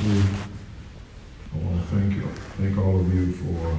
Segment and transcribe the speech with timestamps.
[0.00, 0.22] three.
[1.52, 2.22] I want to thank you,
[2.56, 3.78] thank all of you for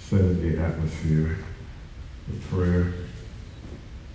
[0.00, 1.38] setting the atmosphere
[2.26, 2.92] with prayer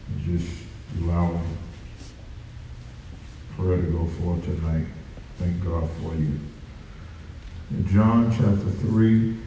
[0.07, 0.51] and just
[0.99, 1.57] allowing
[3.55, 4.87] prayer to go forth tonight.
[5.37, 6.37] Thank God for you.
[7.71, 9.37] In John chapter 3,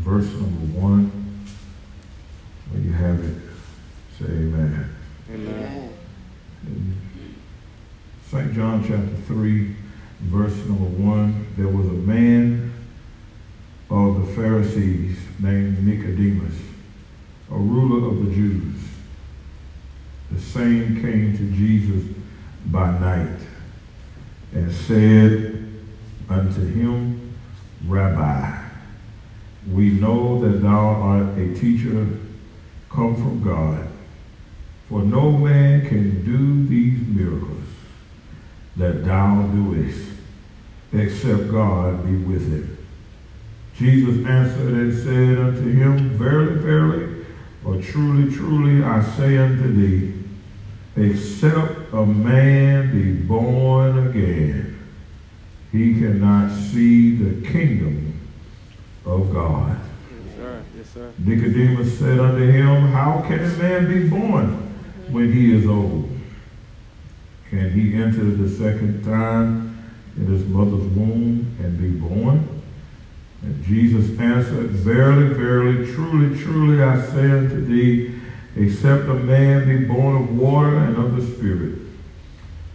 [0.00, 1.46] verse number 1,
[2.70, 3.36] when you have it,
[4.18, 4.94] say amen.
[5.32, 5.94] Amen.
[6.66, 6.98] In
[8.30, 8.52] St.
[8.52, 9.76] John chapter 3,
[10.24, 12.72] verse number 1, there was a man
[13.90, 16.54] of the Pharisees named Nicodemus,
[17.50, 18.76] a ruler of the Jews.
[20.32, 22.04] The same came to Jesus
[22.66, 23.40] by night
[24.52, 25.72] and said
[26.28, 27.34] unto him,
[27.86, 28.62] Rabbi,
[29.70, 32.06] we know that thou art a teacher
[32.90, 33.88] come from God,
[34.88, 37.64] for no man can do these miracles
[38.76, 40.10] that thou doest,
[40.94, 42.78] except God be with him.
[43.76, 47.24] Jesus answered and said unto him, Verily, verily,
[47.64, 50.14] or truly, truly, I say unto thee,
[50.96, 54.78] except a man be born again,
[55.72, 58.20] he cannot see the kingdom
[59.04, 59.80] of God.
[59.80, 60.62] Yes, sir.
[60.76, 61.12] Yes, sir.
[61.18, 64.72] Nicodemus said unto him, How can a man be born
[65.08, 66.08] when he is old?
[67.50, 69.63] Can he enter the second time
[70.16, 72.48] in his mother's womb and be born?
[73.42, 78.14] And Jesus answered, Verily, verily, truly, truly, I say unto thee,
[78.56, 81.78] except a man be born of water and of the Spirit,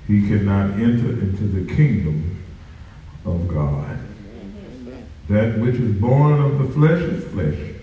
[0.07, 2.43] he cannot enter into the kingdom
[3.25, 3.99] of God.
[5.29, 7.75] That which is born of the flesh is flesh,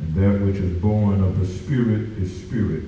[0.00, 2.84] and that which is born of the Spirit is spirit.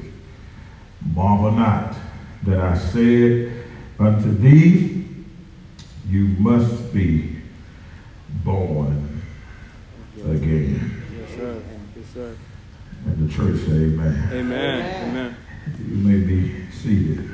[1.14, 1.95] Marvel not
[2.42, 3.64] that I said
[3.98, 5.05] unto thee,
[6.08, 7.36] you must be
[8.44, 9.22] born
[10.24, 11.02] again.
[11.18, 11.62] Yes, sir.
[11.96, 12.36] Yes, sir.
[13.06, 14.28] And the church say amen.
[14.33, 15.08] Amen.
[15.11, 15.36] Amen.
[15.78, 17.30] You may be seated.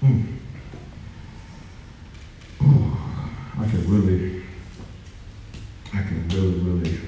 [0.00, 0.22] Hmm.
[3.60, 4.42] I can really,
[5.92, 7.00] I can really, really,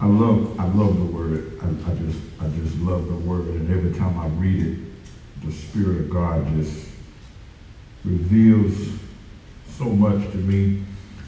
[0.00, 1.58] I love, I love the word.
[1.62, 3.46] I, I just, I just love the word.
[3.46, 4.78] And every time I read it,
[5.44, 6.87] the Spirit of God just
[8.08, 8.98] reveals
[9.76, 10.82] so much to me.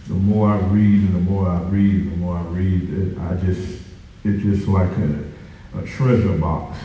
[0.09, 3.35] The more I read and the more I read, the more I read, it, I
[3.37, 3.83] just,
[4.25, 5.25] it's just like a,
[5.79, 6.79] a treasure box.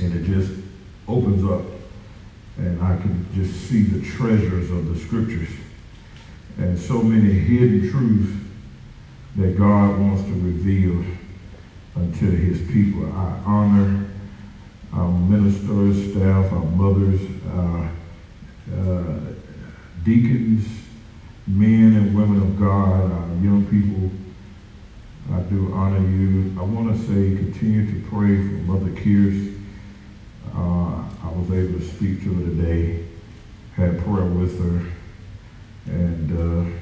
[0.00, 0.52] And it just
[1.08, 1.62] opens up
[2.58, 5.48] and I can just see the treasures of the scriptures
[6.58, 8.32] and so many hidden truths
[9.36, 11.04] that God wants to reveal
[11.96, 13.10] unto his people.
[13.12, 14.06] I honor
[14.92, 17.20] our ministers, staff, our mothers,
[18.76, 19.18] uh,
[20.04, 20.66] deacons,
[21.46, 24.10] men and women of God, our young people.
[25.32, 26.54] I do honor you.
[26.58, 29.58] I want to say continue to pray for Mother Kears.
[30.54, 33.04] Uh, I was able to speak to her today,
[33.76, 34.90] had prayer with her,
[35.86, 36.78] and uh,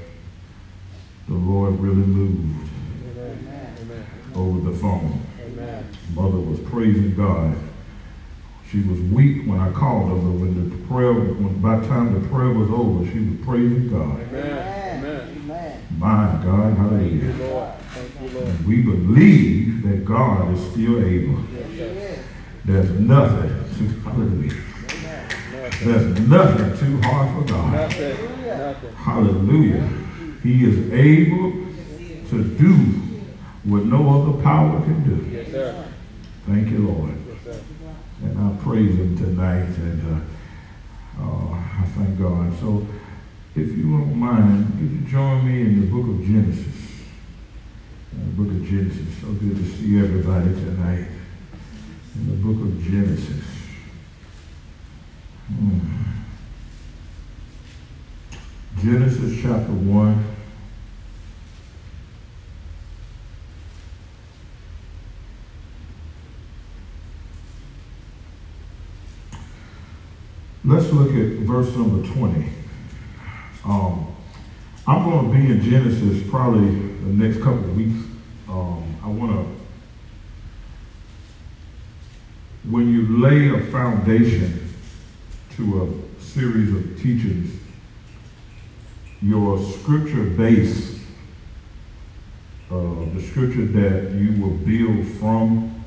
[1.29, 2.71] the Lord really moved
[3.19, 4.07] Amen.
[4.35, 5.21] over the phone.
[5.45, 5.87] Amen.
[6.15, 7.57] Mother was praising God.
[8.71, 12.13] She was weak when I called her, but when the prayer, when by the time
[12.13, 14.21] the prayer was over, she was praising God.
[14.21, 15.05] Amen.
[15.05, 15.87] Amen.
[15.97, 17.33] My God, hallelujah.
[17.33, 18.67] Thank you, Lord.
[18.67, 21.43] We believe that God is still able.
[21.51, 22.19] Yes,
[22.67, 24.63] There's nothing too, hallelujah.
[25.83, 27.73] There's nothing too hard for God.
[27.73, 28.47] Nothing.
[28.47, 28.95] Nothing.
[28.97, 29.89] Hallelujah.
[30.43, 31.53] He is able
[32.31, 32.75] to do
[33.65, 35.31] what no other power can do.
[35.31, 35.85] Yes, sir.
[36.47, 37.28] Thank you, Lord.
[38.23, 42.59] And I praise him tonight, and uh, uh, I thank God.
[42.59, 42.87] So,
[43.55, 46.79] if you don't mind, could you join me in the book of Genesis?
[48.13, 49.21] The book of Genesis.
[49.21, 51.07] So good to see everybody tonight.
[52.15, 53.45] In the book of Genesis.
[55.49, 55.99] Hmm.
[58.81, 60.38] Genesis chapter 1.
[70.69, 72.47] Let's look at verse number 20.
[73.65, 74.15] Um,
[74.87, 77.99] I'm going to be in Genesis probably the next couple of weeks.
[78.47, 79.47] Um, I want to,
[82.71, 84.75] when you lay a foundation
[85.57, 85.85] to
[86.19, 87.59] a series of teachings,
[89.23, 91.01] your scripture base,
[92.71, 92.75] uh,
[93.15, 95.83] the scripture that you will build from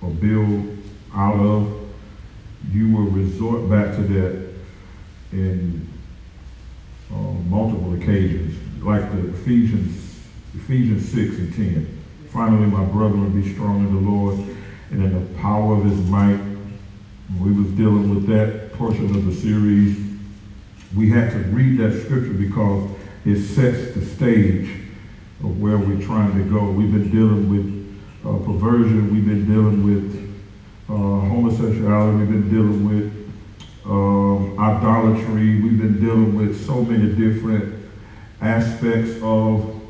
[0.00, 0.78] or build
[1.12, 1.79] out of,
[2.68, 4.50] you will resort back to that
[5.32, 5.88] in
[7.10, 10.18] uh, multiple occasions, like the Ephesians,
[10.54, 11.98] Ephesians 6 and 10.
[12.30, 14.38] Finally, my brethren, be strong in the Lord
[14.90, 16.40] and in the power of his might.
[17.40, 19.96] We was dealing with that portion of the series.
[20.94, 22.90] We had to read that scripture because
[23.24, 24.68] it sets the stage
[25.40, 26.70] of where we're trying to go.
[26.70, 27.80] We've been dealing with
[28.24, 29.12] uh, perversion.
[29.12, 30.19] We've been dealing with
[30.90, 32.18] uh, homosexuality.
[32.18, 33.32] We've been dealing with
[33.84, 35.60] um, idolatry.
[35.62, 37.76] We've been dealing with so many different
[38.40, 39.80] aspects of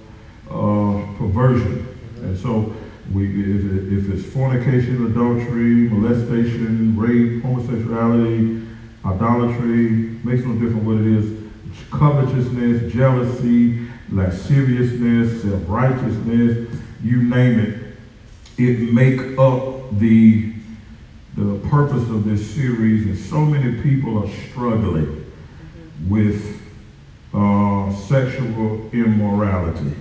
[0.50, 1.87] uh, perversion.
[2.17, 2.75] And so,
[3.12, 8.62] we, if, it, if it's fornication, adultery, molestation, rape, homosexuality,
[9.05, 9.91] idolatry,
[10.23, 11.41] makes no difference what it is,
[11.91, 16.69] covetousness, jealousy, lasciviousness, self-righteousness,
[17.02, 17.97] you name it,
[18.58, 20.50] it make up the
[21.41, 25.25] the purpose of this series and so many people are struggling
[26.07, 26.61] with
[27.33, 29.95] uh, sexual immorality.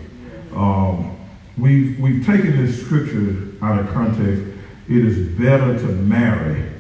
[0.54, 1.18] Um,
[1.58, 4.44] we've, we've taken this scripture out of context.
[4.90, 6.72] It is better to marry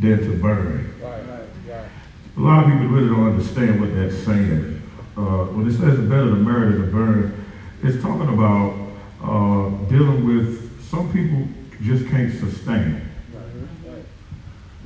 [0.00, 0.94] than to burn.
[1.00, 4.82] A lot of people really don't understand what that's saying.
[5.16, 7.44] Uh, when it says it's better to marry than to burn,
[7.82, 8.74] it's talking about
[9.22, 11.46] uh, dealing with some people
[11.82, 13.07] just can't sustain.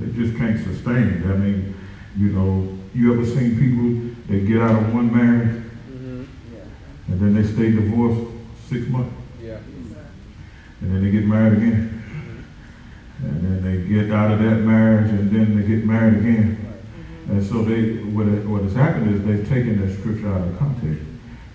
[0.03, 0.15] Right.
[0.15, 1.25] They just can't sustain it.
[1.27, 1.75] I mean,
[2.17, 5.59] you know, you ever seen people that get out of one marriage
[5.91, 7.13] Mm-hmm.
[7.13, 8.21] and then they stay divorced
[8.69, 9.59] six months Yeah.
[10.81, 12.05] and then they get married again.
[13.25, 16.59] And then they get out of that marriage and then they get married again.
[17.29, 20.59] And so they, what, it, what has happened is they've taken that scripture out of
[20.59, 21.05] context.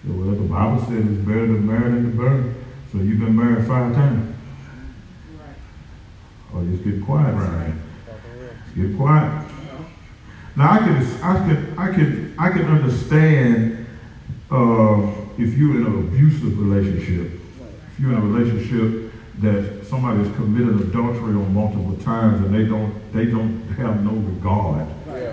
[0.05, 2.55] So, Well, the Bible says it's better to marry than to burn.
[2.91, 4.33] So you've been married five times.
[6.53, 7.75] Or just get quiet right here.
[8.77, 9.43] Get quiet.
[10.55, 13.87] Now I can, I can, I can, I can understand
[14.51, 17.41] uh, if you're in an abusive relationship,
[17.91, 22.65] if you're in a relationship that somebody has committed adultery on multiple times and they
[22.65, 24.87] don't, they don't have no regard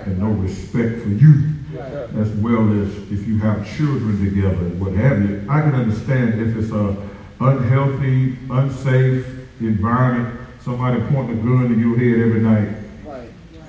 [0.06, 1.52] and no respect for you,
[2.18, 5.44] as well as if you have children together and what have you.
[5.50, 6.96] I can understand if it's a
[7.40, 9.26] unhealthy, unsafe
[9.60, 12.83] environment, somebody pointing a gun to your head every night.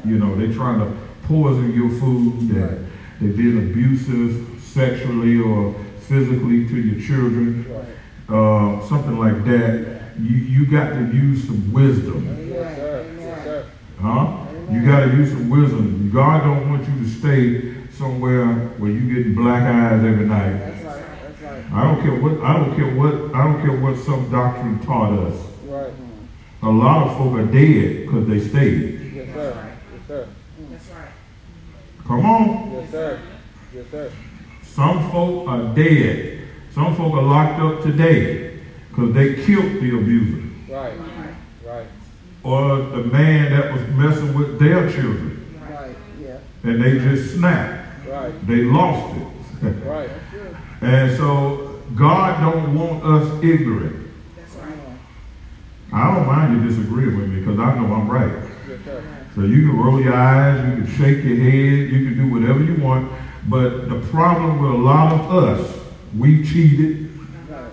[0.05, 0.91] You know, they're trying to
[1.23, 2.77] poison your food, Right.
[3.19, 8.35] they're being abusive sexually or physically to your children, Right.
[8.37, 9.85] uh, something like that.
[10.19, 12.27] You, you got to use some wisdom.
[12.49, 13.05] Yes, sir.
[13.19, 13.65] Yes, sir.
[14.01, 14.37] Huh?
[14.71, 16.11] You got to use some wisdom.
[16.13, 18.45] God don't want you to stay somewhere
[18.77, 20.53] where you getting black eyes every night.
[20.59, 21.03] That's right.
[21.39, 21.73] That's right.
[21.73, 25.17] I don't care what I don't care what I don't care what some doctrine taught
[25.19, 25.35] us.
[25.67, 25.91] Right.
[26.63, 29.04] A lot of folk are dead because they stayed.
[30.07, 30.27] Yes, sir.
[30.71, 31.11] That's right.
[32.07, 32.71] Come on.
[32.73, 33.19] Yes, sir.
[33.73, 34.11] Yes, sir.
[34.63, 36.47] Some folk are dead.
[36.73, 38.59] Some folk are locked up today
[38.89, 40.93] because they killed the abuser Right.
[41.65, 41.87] Right.
[42.43, 45.95] or the man that was messing with their children Right.
[46.21, 46.37] Yeah.
[46.63, 48.07] and they just snapped.
[48.07, 48.47] Right.
[48.47, 49.27] They lost it.
[49.85, 50.09] Right.
[50.81, 54.07] and so God don't want us ignorant.
[54.35, 54.73] That's right.
[55.93, 58.44] I don't mind you disagreeing with me because I know I'm right.
[59.35, 59.41] Yes, sir.
[59.41, 62.63] So you can roll your eyes, you can shake your head, you can do whatever
[62.63, 63.11] you want.
[63.47, 65.79] But the problem with a lot of us,
[66.17, 67.11] we cheated.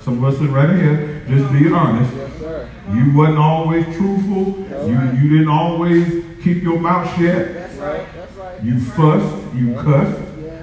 [0.00, 2.14] Some of us sitting right here, just be honest.
[2.16, 2.70] Yes, sir.
[2.92, 4.66] You wasn't always truthful.
[4.88, 7.54] You, you didn't always keep your mouth shut.
[7.54, 8.06] That's right.
[8.14, 8.62] That's right.
[8.64, 10.20] You fussed, you cussed,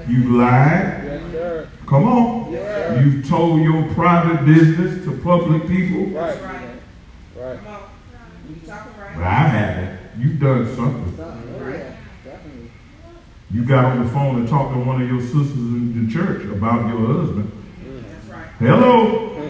[0.09, 1.03] you lied.
[1.05, 1.69] Yes, sir.
[1.87, 2.51] Come on.
[2.51, 3.05] Yes.
[3.05, 6.07] You told your private business to public people.
[6.07, 6.41] Right.
[6.41, 6.69] Right.
[7.37, 7.57] Right.
[7.63, 7.89] Come on.
[8.49, 9.23] You talking But?
[9.23, 9.98] I haven't.
[10.19, 11.17] You've done something.
[11.65, 11.95] Right.
[13.51, 16.43] You got on the phone and talked to one of your sisters in the church
[16.45, 17.51] about your husband.
[18.29, 18.47] Right.
[18.59, 19.41] Hello.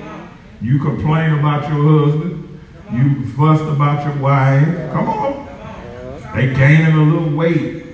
[0.61, 2.59] You complain about your husband.
[2.91, 4.91] You fussed about your wife.
[4.91, 5.33] Come on.
[5.33, 6.35] Uh-huh.
[6.35, 7.85] They gaining a little weight.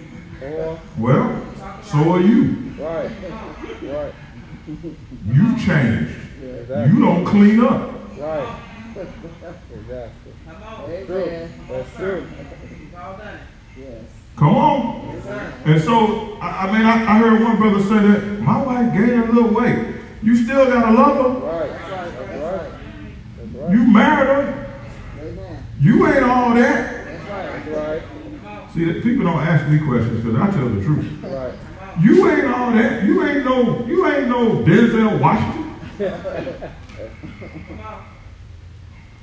[0.98, 1.46] Well,
[1.84, 2.74] so are you.
[2.78, 3.12] right.
[3.84, 4.14] Right.
[5.26, 6.16] You changed.
[6.42, 6.94] Yeah, exactly.
[6.94, 7.96] You don't clean up.
[8.98, 10.32] Exactly.
[10.48, 10.90] Come on.
[10.90, 11.50] That's true.
[11.68, 12.28] That's true.
[12.98, 13.40] All done.
[13.78, 14.02] Yes.
[14.38, 15.22] Come on.
[15.66, 19.24] And so, I, I mean, I, I heard one brother say that my wife gained
[19.24, 19.96] a little weight.
[20.22, 21.46] You still gotta love her.
[21.46, 21.70] Right.
[21.70, 22.72] That's right.
[23.38, 23.72] That's right.
[23.72, 24.78] You married her.
[25.22, 25.64] Amen.
[25.80, 27.06] You ain't all that.
[27.06, 27.66] That's right.
[27.66, 28.72] That's right.
[28.74, 31.24] See, people don't ask me questions because I tell the truth.
[31.24, 31.54] Right.
[32.02, 33.04] You ain't all that.
[33.04, 33.86] You ain't no.
[33.86, 35.66] You ain't no Denzel Washington.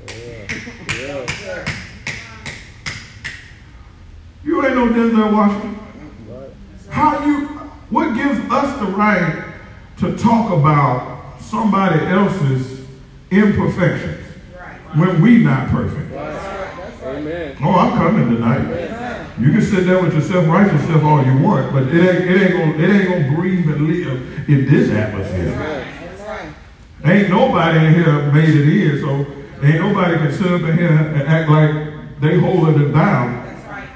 [0.06, 0.96] Come on.
[0.98, 1.26] Yeah.
[1.42, 1.74] Yeah.
[4.44, 5.78] You ain't no Denzel Washington.
[6.28, 6.50] Right.
[6.90, 7.46] How you
[7.90, 9.44] what gives us the right
[9.98, 12.80] to talk about somebody else's
[13.30, 14.24] imperfections
[14.58, 14.96] Right.
[14.96, 16.10] when we not perfect.
[17.04, 17.56] Amen.
[17.62, 18.88] Oh, I'm coming tonight.
[19.38, 22.42] You can sit there with your self-righteous self all you want, but it ain't, it
[22.42, 25.50] ain't gonna, it ain't gonna breathe and live in this atmosphere.
[25.50, 27.12] That's right.
[27.12, 29.26] Ain't nobody in here made it in, so
[29.62, 33.42] ain't nobody can sit up in here and act like they holding it down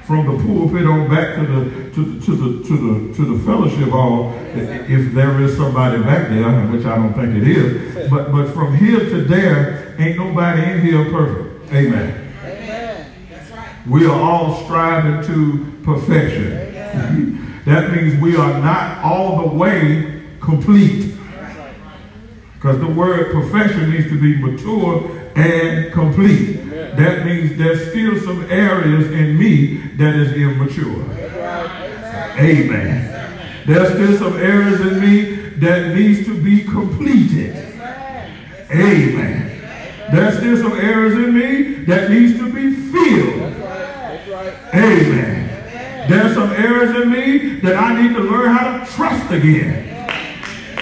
[0.03, 3.43] from the pulpit on back to the to the to the to the to the
[3.45, 4.33] fellowship hall.
[4.55, 8.77] If there is somebody back there, which I don't think it is, but but from
[8.77, 11.73] here to there, ain't nobody in here perfect.
[11.73, 12.33] Amen.
[12.43, 13.11] Amen.
[13.29, 13.87] That's right.
[13.87, 16.73] We are all striving to perfection.
[17.65, 21.15] that means we are not all the way complete.
[22.53, 26.57] Because the word perfection needs to be mature and complete.
[26.59, 26.95] Amen.
[26.95, 31.03] That means there's still some areas in me that is immature.
[32.39, 33.63] Amen.
[33.65, 37.55] There's still some areas in me that needs to be completed.
[38.71, 39.47] Amen.
[40.11, 43.53] There's still some areas in me that needs to be filled.
[44.73, 46.09] Amen.
[46.09, 50.09] There's some areas in me that I need to learn how to trust again.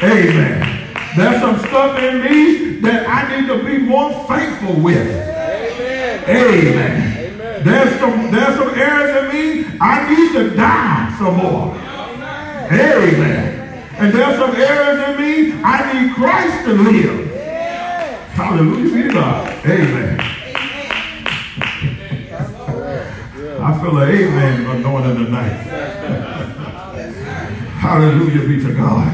[0.01, 0.74] Amen.
[1.15, 4.97] There's some stuff in me that I need to be more faithful with.
[4.97, 6.23] Amen.
[6.27, 7.17] Amen.
[7.17, 7.63] Amen.
[7.63, 11.73] There's some there's some areas in me I need to die some more.
[12.69, 13.85] Amen.
[13.97, 17.31] And there's some areas in me I need Christ to live.
[18.31, 19.65] Hallelujah be to God.
[19.65, 20.19] Amen.
[23.61, 25.47] I feel an amen anointing tonight.
[27.79, 29.07] Hallelujah be to God.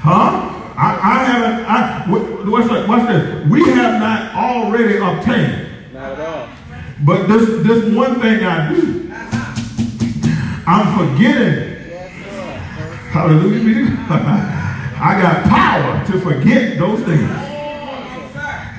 [0.00, 0.55] Huh?
[0.78, 3.46] I, I haven't, I, wh- what's that, what's that?
[3.46, 5.68] We have not already obtained.
[5.94, 6.48] Not at all.
[7.04, 9.10] But this, this one thing I do,
[10.66, 11.72] I'm forgetting.
[13.10, 14.52] Hallelujah be to God.
[14.98, 17.30] I got power to forget those things.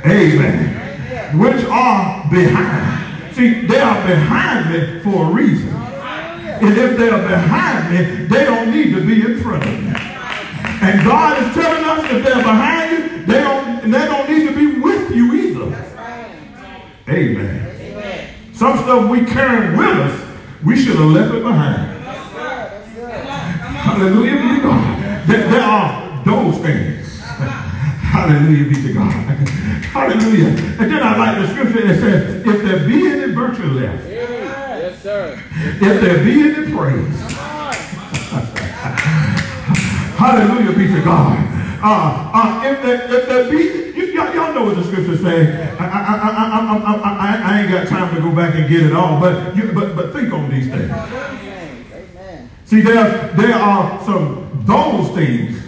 [0.05, 1.39] Amen.
[1.39, 3.35] Which are behind.
[3.35, 5.69] See, they are behind me for a reason.
[5.69, 9.93] And if they are behind me, they don't need to be in front of me.
[10.81, 14.55] And God is telling us if they're behind you, they don't, they don't need to
[14.55, 15.85] be with you either.
[17.09, 18.33] Amen.
[18.53, 20.27] Some stuff we carry with us,
[20.63, 21.93] we should have left it behind.
[23.77, 25.27] Hallelujah be to God.
[25.27, 27.19] There, there are those things.
[27.21, 29.11] Hallelujah be to God.
[29.93, 30.47] Hallelujah.
[30.47, 35.01] And then I like the scripture that says, if there be any virtue left, Yes,
[35.01, 35.41] sir.
[35.55, 37.46] if there be any praise,
[40.17, 41.37] hallelujah be to God.
[41.79, 45.69] Uh, uh, if, there, if there be, you, y'all, know what the scripture say.
[45.77, 46.15] I, I,
[47.05, 49.95] I, I, ain't got time to go back and get it all, but you, but,
[49.95, 50.91] but think on these things.
[52.65, 55.61] See, there, there are some those things,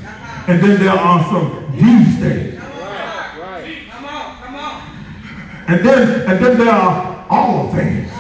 [0.48, 2.56] and then there are some these things.
[5.68, 8.12] And then, and then there are all things.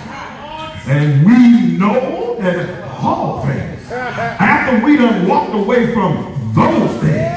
[0.85, 3.89] And we know that all things,
[4.69, 6.13] after we done walked away from
[6.53, 7.33] those things,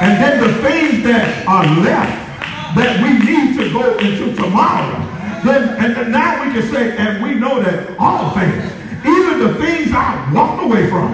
[0.00, 4.98] and then the things that are left that we need to go into tomorrow,
[5.44, 8.72] then and then now we can say, and we know that all things,
[9.04, 11.12] even the things I walked away from,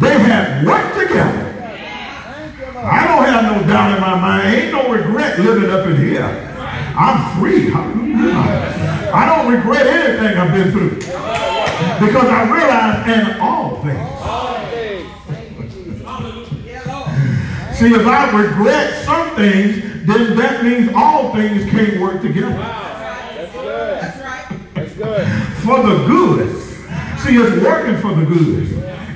[0.00, 1.46] they have worked together.
[2.76, 4.54] I don't have no doubt in my mind.
[4.54, 6.24] Ain't no regret living up in here.
[6.96, 7.70] I'm free.
[9.12, 10.96] I don't regret anything I've been through.
[12.00, 13.40] Because I realize in.
[13.40, 14.19] All things.
[17.80, 22.50] See, if I regret some things, then that means all things can't work together.
[22.50, 24.02] That's good.
[24.02, 24.60] That's right.
[24.74, 25.26] That's good.
[25.64, 26.62] For the good.
[27.20, 28.68] See, it's working for the good.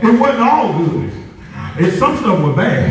[0.02, 1.12] It wasn't all good.
[1.76, 2.88] It's some stuff was bad.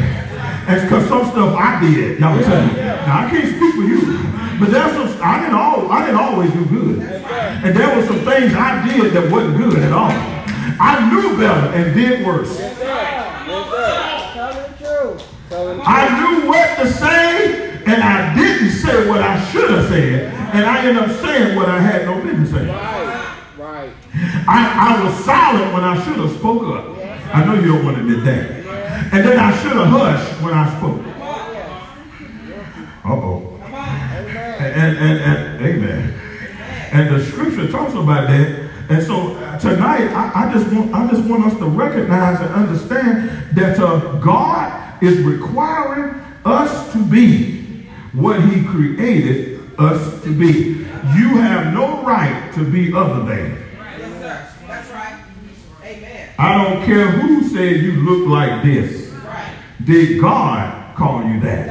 [0.70, 2.74] And because some stuff I did, y'all tell me.
[2.76, 4.22] Now I can't speak for you,
[4.60, 7.02] but there's some I didn't all I didn't always do good.
[7.02, 10.12] And there were some things I did that wasn't good at all.
[10.80, 12.60] I knew better and did worse.
[12.60, 12.86] Yes, sir.
[12.86, 14.34] Yes, sir.
[14.34, 15.30] Tell the truth.
[15.50, 19.88] Tell them I knew what to say, and I didn't say what I should have
[19.88, 22.68] said, and I ended up saying what I had no business saying.
[22.68, 23.38] Right.
[23.58, 23.94] Right.
[24.48, 26.98] I, I was silent when I should have spoke up.
[27.34, 28.64] I know you don't want to admit that.
[29.14, 31.02] And then I should have hushed when I spoke.
[33.06, 33.60] Uh-oh.
[33.64, 36.14] And, and, and, and, amen.
[36.92, 38.70] And the scripture talks about that.
[38.90, 42.50] And so uh, tonight, I, I just want I just want us to recognize and
[42.54, 50.86] understand that uh, God is requiring us to be what He created us to be.
[51.18, 53.58] You have no right to be other than.
[53.78, 54.68] Yes, sir.
[54.68, 55.24] That's right.
[55.84, 56.30] Amen.
[56.40, 59.10] I don't care who said you look like this.
[59.12, 59.54] Right.
[59.84, 61.68] Did God call you that?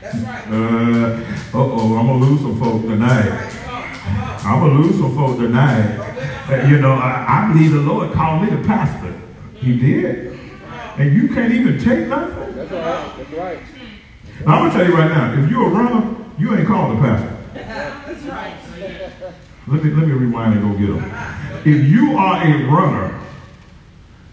[0.00, 0.22] That's right.
[0.24, 1.28] That's right.
[1.54, 3.50] Uh oh, I'm gonna lose some folk tonight.
[3.52, 3.94] Come on.
[3.94, 4.46] Come on.
[4.46, 6.08] I'm gonna lose some folk tonight.
[6.48, 9.14] Uh, you know, I, I believe the Lord called me the pastor.
[9.54, 10.37] He did.
[10.98, 12.54] And you can't even take nothing.
[12.56, 13.14] That's right.
[13.16, 13.58] That's right.
[14.44, 17.00] Now, I'm gonna tell you right now, if you're a runner, you ain't called the
[17.00, 17.36] pastor.
[17.54, 18.54] That's right.
[19.68, 21.12] Let me let me rewind and go get them.
[21.64, 23.20] If you are a runner,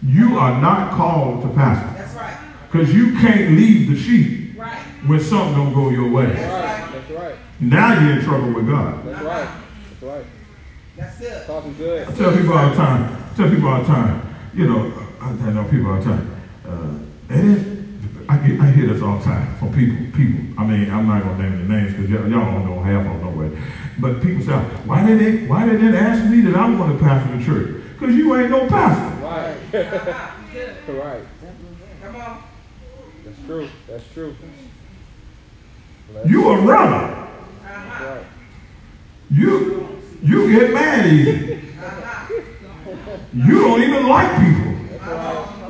[0.04, 1.98] you are not called to pastor.
[1.98, 2.38] That's right.
[2.72, 4.78] Because you can't leave the sheep Right.
[5.06, 6.26] when something don't go your way.
[6.28, 6.34] Right.
[6.92, 7.36] That's right.
[7.60, 9.06] Now you're in trouble with God.
[9.06, 9.50] That's right.
[9.90, 10.26] That's right.
[10.98, 11.46] That's it.
[11.48, 12.08] Talking good.
[12.08, 15.52] I tell people all the time, tell people all the time, you know, I I
[15.54, 16.35] tell people all the time,
[16.68, 17.76] uh, and it,
[18.28, 20.60] I, get, I hear this all the time from people, people.
[20.60, 23.20] I mean, I'm not gonna name the names because y'all, y'all don't know half of
[23.20, 23.58] them no way.
[24.00, 24.54] But people say,
[24.86, 27.84] why did they, why did they ask me that I want to pastor the church?
[27.94, 29.26] Because you ain't no pastor.
[29.26, 30.32] Right.
[30.88, 31.22] Right.
[32.04, 32.44] Come on.
[33.26, 33.70] That's true.
[33.88, 34.36] That's true.
[36.26, 37.28] You a runner.
[37.64, 38.26] That's right.
[39.32, 41.62] You, you get mad easy.
[43.34, 44.76] You don't even like people.
[44.92, 45.02] That's right.
[45.02, 45.65] That's right.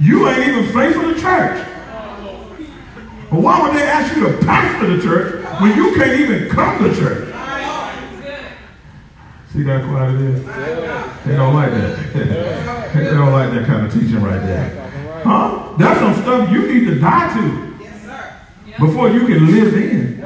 [0.00, 1.66] You ain't even faithful to church.
[3.30, 6.82] But why would they ask you to pastor the church when you can't even come
[6.82, 7.28] to church?
[9.52, 10.44] See that quiet it is?
[11.26, 12.12] They don't like that.
[12.94, 14.90] they don't like that kind of teaching right there.
[15.24, 15.74] Huh?
[15.78, 17.68] That's some stuff you need to die to
[18.78, 20.20] before you can live in.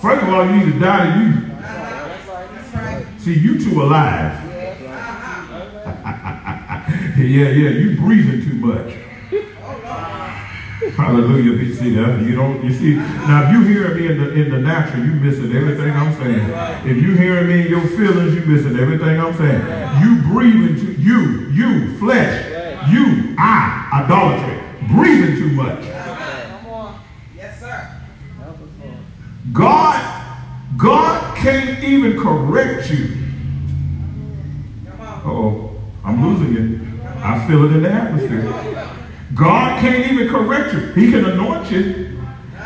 [0.00, 1.50] First of all, you need to die to you.
[3.18, 4.49] See, you two alive.
[7.16, 8.94] Yeah, yeah, you breathing too much.
[10.96, 11.52] Hallelujah.
[11.52, 12.22] You see that?
[12.22, 12.64] You don't.
[12.64, 13.48] You see now.
[13.48, 16.90] If you hear me in the in the natural, you missing everything I'm saying.
[16.90, 19.60] If you hearing me in your feelings, you missing everything I'm saying.
[20.02, 20.92] You breathing too.
[21.00, 22.46] You, you, flesh.
[22.90, 24.58] You, I, idolatry.
[24.88, 25.82] Breathing too much.
[25.84, 27.00] Come on.
[27.36, 28.00] Yes, sir.
[29.52, 30.38] God,
[30.76, 33.16] God can't even correct you.
[35.22, 35.69] Oh,
[36.04, 36.80] I'm losing it.
[37.22, 38.44] I feel it in the atmosphere.
[39.34, 40.80] God can't even correct you.
[40.92, 42.18] He can anoint you.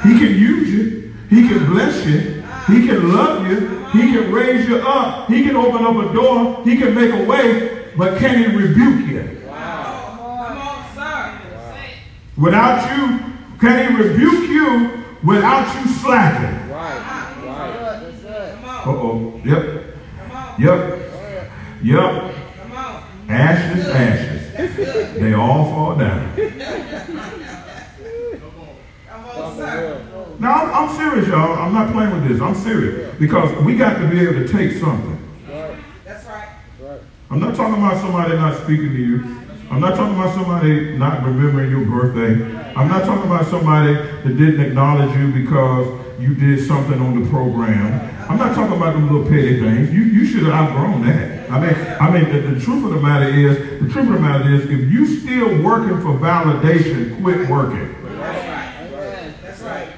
[0.03, 1.15] He can use you.
[1.29, 2.43] He can bless you.
[2.67, 3.85] He can love you.
[3.93, 5.29] He can raise you up.
[5.29, 6.65] He can open up a door.
[6.65, 7.93] He can make a way.
[7.97, 9.43] But can he rebuke you?
[9.47, 11.41] Come on, sir.
[12.37, 13.21] Without you,
[13.61, 16.71] can he rebuke you without you slacking?
[16.71, 16.99] Right.
[17.45, 18.01] Right.
[18.01, 18.55] That's good.
[18.55, 18.89] Come on.
[18.89, 19.41] Uh-oh.
[19.45, 19.65] Yep.
[20.59, 21.01] Yep.
[21.83, 22.34] Yep.
[23.29, 25.15] Ashes, ashes.
[25.19, 26.37] They all fall down.
[30.41, 31.59] Now, I'm, I'm serious, y'all.
[31.59, 32.41] I'm not playing with this.
[32.41, 33.15] I'm serious.
[33.19, 35.19] Because we got to be able to take something.
[36.05, 36.27] That's.
[36.27, 37.01] Right.
[37.31, 39.45] I'm not talking about somebody not speaking to you.
[39.71, 42.45] I'm not talking about somebody not remembering your birthday.
[42.77, 47.29] I'm not talking about somebody that didn't acknowledge you because you did something on the
[47.29, 48.11] program.
[48.29, 49.93] I'm not talking about them little petty things.
[49.93, 51.51] You, you should have outgrown that.
[51.51, 54.21] I mean, I mean, the, the truth of the matter is, the truth of the
[54.21, 57.95] matter is, if you still working for validation, quit working.
[58.17, 59.35] That's right.
[59.43, 59.89] That's right.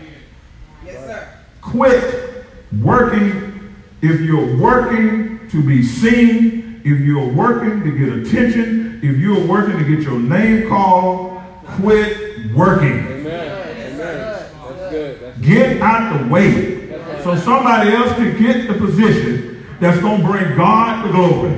[0.84, 1.28] Yes, sir.
[1.60, 2.44] Quit
[2.82, 9.46] working if you're working to be seen, if you're working to get attention, if you're
[9.46, 13.06] working to get your name called, quit working.
[13.06, 13.24] Amen.
[13.24, 13.98] Amen.
[13.98, 15.20] That's good.
[15.20, 16.76] That's Get out the way
[17.22, 21.52] so somebody else can get the position that's going to bring God the glory.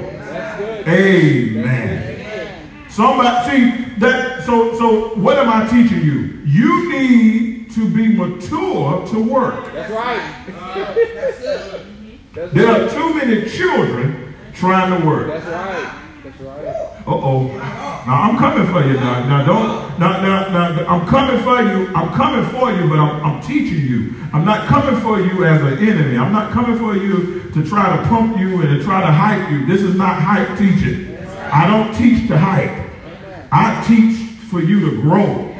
[0.88, 2.08] Amen.
[2.88, 6.40] Somebody see that so so what am I teaching you?
[6.44, 9.72] You need to be mature to work.
[9.72, 10.44] That's right.
[12.34, 15.28] That's There are too many children trying to work.
[15.28, 16.07] That's right.
[17.06, 17.46] Uh-oh.
[17.46, 19.26] Now I'm coming for you now.
[19.26, 21.94] Now don't now, now, now I'm coming for you.
[21.94, 24.14] I'm coming for you, but I'm, I'm teaching you.
[24.32, 26.16] I'm not coming for you as an enemy.
[26.16, 29.50] I'm not coming for you to try to pump you and to try to hype
[29.50, 29.66] you.
[29.66, 31.16] This is not hype teaching.
[31.50, 32.86] I don't teach to hype.
[33.50, 35.54] I teach for you to grow,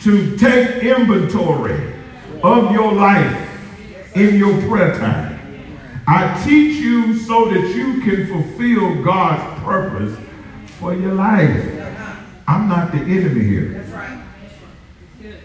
[0.00, 1.94] to take inventory
[2.42, 5.27] of your life in your prayer time.
[6.10, 10.18] I teach you so that you can fulfill God's purpose
[10.78, 11.62] for your life.
[12.46, 13.68] I'm not the enemy here.
[13.72, 15.38] That's right.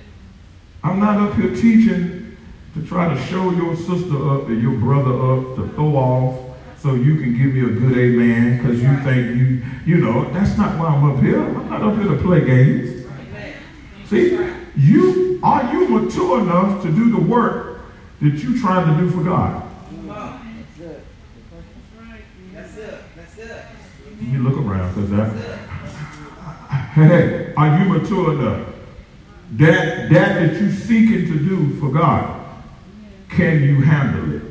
[0.81, 2.37] I'm not up here teaching
[2.75, 6.95] to try to show your sister up and your brother up to throw off so
[6.95, 10.79] you can give me a good amen because you think you, you know, that's not
[10.79, 11.41] why I'm up here.
[11.41, 13.05] I'm not up here to play games.
[14.07, 17.81] See, you are you mature enough to do the work
[18.21, 19.69] that you're trying to do for God?
[19.89, 20.43] Come on.
[22.53, 22.89] That's it.
[22.89, 22.99] good.
[23.15, 23.61] That's good.
[24.19, 25.59] You look around because that.
[26.93, 28.67] Hey, are you mature enough?
[29.53, 32.45] That that that you seeking to do for God,
[33.29, 34.43] can you handle it?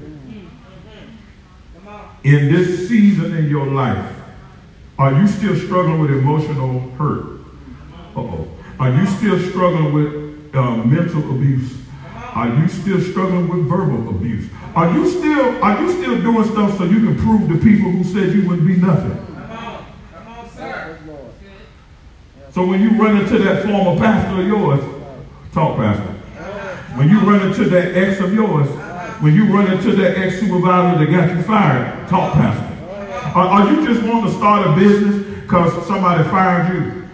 [2.24, 4.14] In this season in your life,
[4.98, 7.40] are you still struggling with emotional hurt?
[8.14, 8.46] Uh-oh.
[8.78, 11.78] Are you still struggling with uh, mental abuse?
[12.34, 14.48] Are you still struggling with verbal abuse?
[14.74, 18.04] Are you still are you still doing stuff so you can prove to people who
[18.04, 19.16] said you wouldn't be nothing?
[19.16, 19.86] Come on.
[20.12, 20.98] Come on, sir.
[20.98, 21.32] Yes, Lord.
[22.52, 24.80] So when you run into that former pastor of yours,
[25.52, 26.12] talk pastor.
[26.98, 28.68] When you run into that ex of yours,
[29.22, 32.68] when you run into that ex supervisor that got you fired, talk pastor.
[33.34, 37.08] Are, you just wanting to start a business because somebody fired you?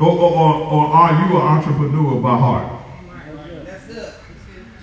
[0.00, 2.80] Or, or, or, or are you an entrepreneur by heart?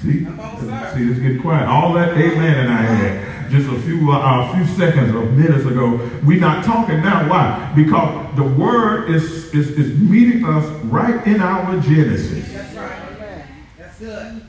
[0.02, 1.68] See, see, it's getting quiet.
[1.68, 5.66] All that amen and I had just a few uh, a few seconds or minutes
[5.66, 6.10] ago.
[6.24, 7.30] We're not talking now.
[7.30, 7.72] Why?
[7.76, 12.52] Because the word is, is, is meeting us right in our Genesis.
[12.52, 13.46] That's right.
[13.78, 14.42] That's good.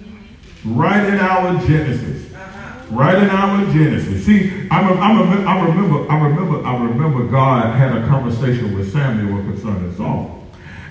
[0.65, 2.33] Right in our Genesis.
[2.33, 2.95] Uh-huh.
[2.95, 4.25] Right in our Genesis.
[4.25, 8.77] See, I, rem- I, remember, I remember, I remember, I remember God had a conversation
[8.77, 10.47] with Samuel concerning Saul.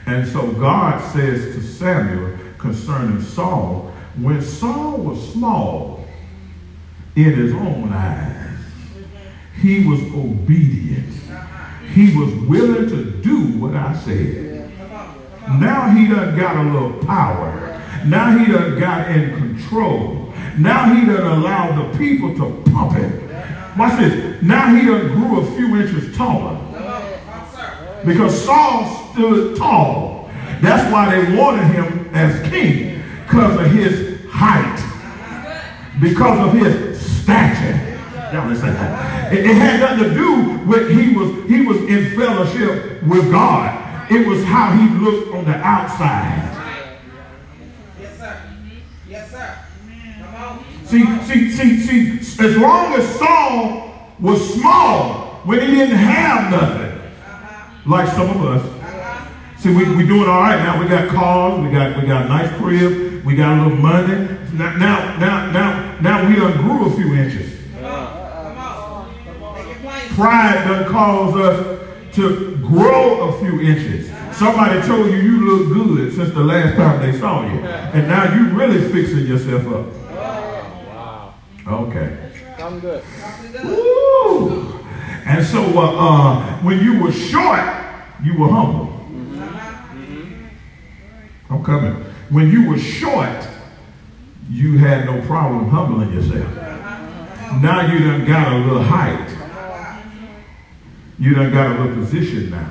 [0.06, 6.01] And so God says to Samuel concerning Saul, when Saul was small
[7.16, 8.58] in his own eyes,
[9.62, 11.14] he was obedient.
[11.94, 14.72] He was willing to do what I said.
[15.60, 17.82] Now he done got a little power.
[18.06, 20.34] Now he done got in control.
[20.58, 23.22] Now he done allowed the people to pump it.
[23.78, 24.42] Watch this.
[24.42, 26.58] Now he done grew a few inches taller.
[28.06, 30.30] Because Saul stood tall.
[30.62, 33.04] That's why they wanted him as king.
[33.28, 34.78] Because of his height.
[36.00, 36.91] Because of his
[37.22, 37.92] stature.
[38.34, 38.70] Y'all listen.
[38.70, 44.12] It, it had nothing to do with he was he was in fellowship with God.
[44.12, 46.50] It was how he looked on the outside.
[48.00, 48.42] Yes, sir.
[49.08, 49.58] Yes, sir.
[50.20, 50.66] Come on.
[50.86, 57.00] See, see, see, see, as long as Saul was small, when he didn't have nothing,
[57.00, 57.90] uh-huh.
[57.90, 58.66] like some of us.
[58.66, 59.28] Uh-huh.
[59.58, 60.82] See, we, we doing all right now.
[60.82, 64.38] We got cars, we got we got a nice crib, we got a little money.
[64.54, 67.60] Now, now, now, now, now we done grew a few inches.
[67.80, 67.86] Come
[68.58, 69.56] on.
[69.56, 70.10] Make it plain.
[70.10, 74.12] Pride done caused us to grow a few inches.
[74.36, 77.60] Somebody told you you look good since the last time they saw you.
[77.60, 79.86] And now you really fixing yourself up.
[80.16, 81.34] Wow.
[81.68, 82.32] Okay.
[82.60, 83.04] I'm good.
[83.64, 84.80] Woo!
[85.26, 87.62] And so uh, uh, when you were short,
[88.24, 88.98] you were humble.
[91.50, 92.11] I'm coming.
[92.32, 93.46] When you were short,
[94.50, 96.56] you had no problem humbling yourself.
[97.62, 99.28] Now you done got a little height.
[101.20, 102.70] You done got a little position now.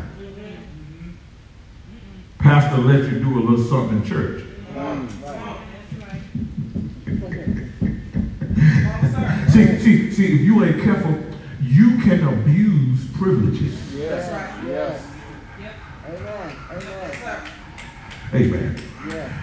[2.38, 4.44] Pastor let you do a little something in church.
[9.51, 11.18] See, see, see, if you ain't careful,
[11.61, 13.75] you can abuse privileges.
[13.94, 14.31] Yes.
[14.31, 14.64] right.
[14.68, 15.07] Yes.
[16.09, 16.57] Amen.
[18.33, 18.33] Amen.
[18.33, 18.83] Amen.
[19.09, 19.39] Yeah.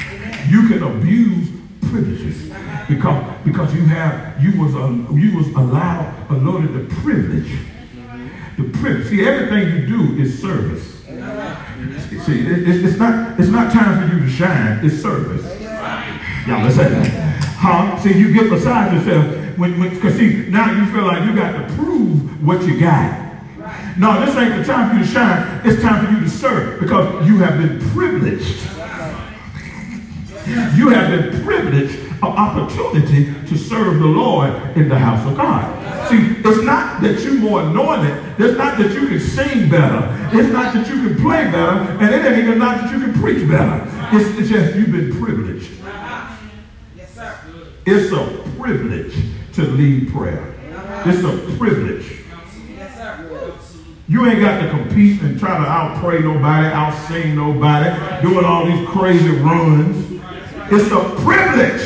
[0.50, 1.50] You can abuse
[1.82, 2.52] privileges
[2.88, 7.52] because because you have you was uh, you was allowed allotted the privilege.
[8.58, 9.08] The privilege.
[9.10, 10.96] See, everything you do is service.
[12.26, 14.80] See, it- it- it's not it's not time for you to shine.
[14.84, 15.44] It's service.
[16.48, 17.04] Y'all listen.
[17.60, 17.98] Huh?
[18.00, 21.74] See, you get beside yourself when because see now you feel like you got to
[21.76, 23.26] prove what you got.
[23.98, 25.62] No, this ain't the time for you to shine.
[25.66, 28.77] It's time for you to serve because you have been privileged.
[30.48, 36.10] You have been privileged an opportunity to serve the Lord in the house of God.
[36.10, 38.18] See, it's not that you're more anointed.
[38.40, 40.08] It's not that you can sing better.
[40.32, 41.80] It's not that you can play better.
[42.02, 43.84] And it ain't even not that you can preach better.
[44.16, 45.70] It's, it's just you've been privileged.
[46.96, 47.38] Yes, sir.
[47.86, 49.16] It's a privilege
[49.54, 50.56] to lead prayer.
[51.06, 52.22] It's a privilege.
[54.10, 58.46] You ain't got to compete and try to out pray nobody, out sing nobody, doing
[58.46, 60.17] all these crazy runs.
[60.70, 61.82] It's a privilege.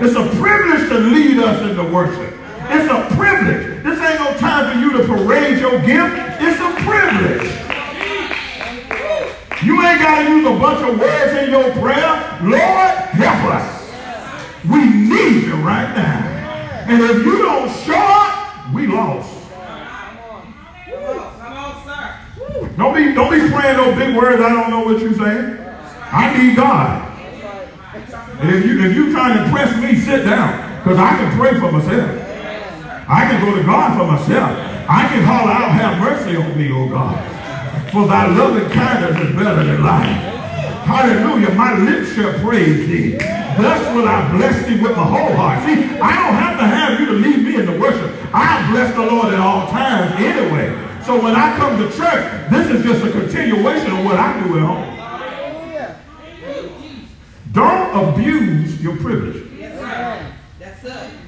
[0.00, 2.32] It's a privilege to lead us into worship.
[2.70, 3.82] It's a privilege.
[3.82, 6.16] This ain't no time for you to parade your gift.
[6.40, 7.44] It's a privilege.
[9.62, 12.38] You ain't got to use a bunch of words in your prayer.
[12.42, 13.90] Lord, help us.
[14.64, 16.86] We need you right now.
[16.88, 19.30] And if you don't show up, we lost.
[22.78, 24.42] Don't be, don't be praying no big words.
[24.42, 25.58] I don't know what you're saying.
[26.10, 27.03] I need God.
[28.40, 30.82] And if you if you trying to impress me, sit down.
[30.82, 32.10] Because I can pray for myself.
[33.08, 34.52] I can go to God for myself.
[34.88, 37.16] I can holler out, have mercy on me, oh God.
[37.90, 40.34] For thy loving kindness is better than life.
[40.84, 41.54] Hallelujah.
[41.54, 43.16] My lips shall praise thee.
[43.56, 45.64] Thus will I bless thee with my whole heart.
[45.64, 48.12] See, I don't have to have you to lead me in the worship.
[48.34, 50.68] I bless the Lord at all times anyway.
[51.04, 54.58] So when I come to church, this is just a continuation of what I do
[54.58, 54.93] at home.
[57.54, 57.56] Hallelujah.
[57.92, 59.46] Don't abuse your privilege.
[59.58, 60.32] Yes, sir.
[60.58, 61.10] That's it.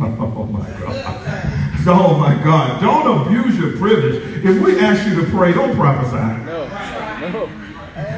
[0.00, 1.86] Oh my God.
[1.86, 2.80] Oh my God.
[2.80, 4.16] Don't abuse your privilege.
[4.44, 6.16] If we ask you to pray, don't prophesy.
[6.44, 6.66] No.
[7.20, 7.48] No.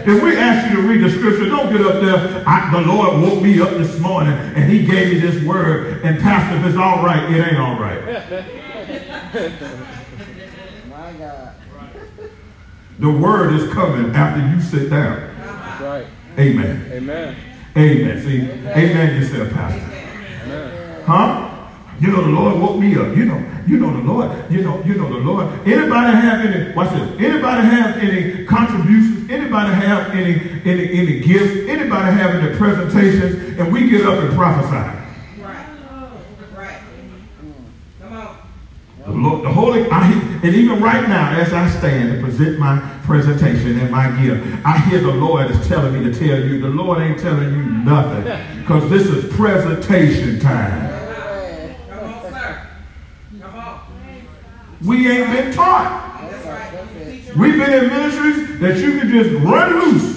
[0.06, 2.42] If we ask you to read the scripture, don't get up there.
[2.46, 6.02] I, the Lord woke me up this morning and he gave me this word.
[6.04, 8.00] And pastor, if it's all right, it ain't all right.
[10.88, 11.54] My God.
[12.98, 15.34] The word is coming after you sit down.
[15.38, 16.06] That's right.
[16.38, 16.90] Amen.
[16.92, 17.36] Amen.
[17.76, 18.22] Amen.
[18.22, 19.80] See, amen yourself, pastor.
[20.44, 21.02] Amen.
[21.04, 21.50] Huh?
[22.00, 23.16] You know the Lord woke me up.
[23.16, 24.50] You know, you know the Lord.
[24.50, 25.46] You know, you know the Lord.
[25.66, 26.74] Anybody have any?
[26.74, 27.20] Watch this.
[27.20, 29.30] Anybody have any contributions?
[29.30, 31.68] Anybody have any any any gifts?
[31.68, 33.58] Anybody have any presentations?
[33.58, 34.74] And we get up and prophesy.
[35.40, 35.66] Right.
[36.56, 36.78] Right.
[38.00, 38.36] Come on.
[39.14, 40.10] The Lord, the Holy, I,
[40.42, 44.76] and even right now, as I stand and present my presentation and my gift, I
[44.88, 46.60] hear the Lord is telling me to tell you.
[46.60, 48.24] The Lord ain't telling you nothing,
[48.60, 50.90] because this is presentation time.
[51.88, 52.66] Come on, sir.
[53.40, 53.80] Come on.
[54.84, 56.18] We ain't been taught.
[56.28, 56.72] That's right.
[56.72, 57.04] That's it.
[57.04, 57.38] Teacher.
[57.38, 60.12] We've been in ministries that you can just run loose.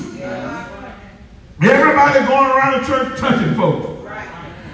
[1.62, 3.94] Everybody going around the church touching folks.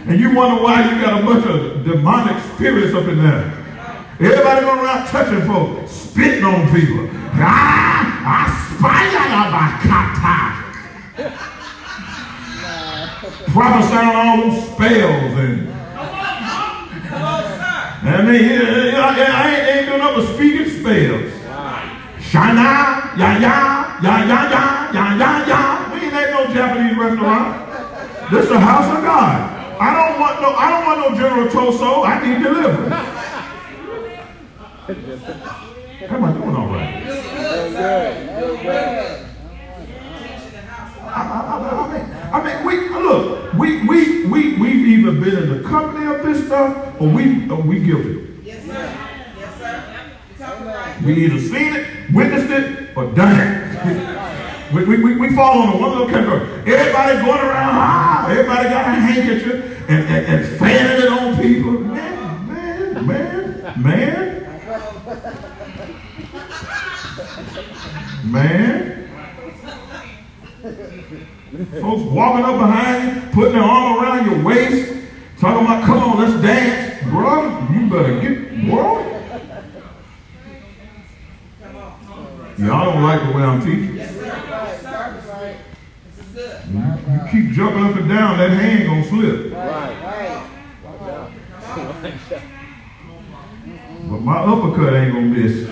[0.05, 3.62] And you wonder why you got a bunch of demonic spirits up in there.
[4.23, 7.09] Everybody going around touching folks, spitting on people.
[7.33, 9.03] Ah, aspire
[13.51, 15.73] Prophesying all those spells and.
[18.05, 21.31] I mean, I ain't, ain't doing nothing but speaking spells.
[22.23, 25.93] Shana, ya ya, ya ya ya, ya ya ya.
[25.93, 28.31] We ain't at no Japanese restaurant.
[28.31, 29.51] This is a house of God.
[29.81, 32.05] I don't want no, I don't want no General Toso.
[32.05, 33.22] I need deliverance.
[34.83, 34.89] How
[36.17, 37.07] am I doing all right?
[41.05, 45.49] I, I, I, mean, I mean, we look, we we we we've either been in
[45.57, 48.27] the company of this stuff or we or we guilty.
[48.43, 48.97] Yes, sir.
[49.39, 51.01] Yes, sir.
[51.05, 54.09] We either seen it, witnessed it, or done it.
[54.73, 56.41] We, we, we, we fall on one little category.
[56.65, 61.73] Everybody going around, ah, everybody got a handkerchief and, and, and fanning it on people.
[61.73, 64.32] Man, man, man, man.
[68.23, 69.09] Man.
[71.81, 74.93] Folks walking up behind you, putting their arm around your waist,
[75.39, 77.03] talking about, come on, let's dance.
[77.09, 79.03] Bro, you better get, bro.
[82.57, 83.95] Y'all don't like the way I'm teaching.
[83.97, 84.25] Yes, sir.
[84.25, 85.57] Yes, sir.
[86.15, 86.57] This is good.
[87.11, 89.53] You keep jumping up and down, that hand gonna slip.
[89.53, 89.95] Right.
[90.01, 90.49] Right.
[94.09, 95.67] But my uppercut ain't gonna miss.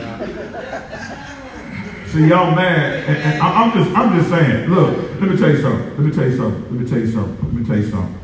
[2.11, 3.05] See, y'all mad.
[3.07, 4.69] And, and I- I'm just, I'm just saying.
[4.69, 5.89] Look, let me tell you something.
[5.91, 6.61] Let me tell you something.
[6.63, 7.45] Let me tell you something.
[7.45, 8.17] Let me tell you something.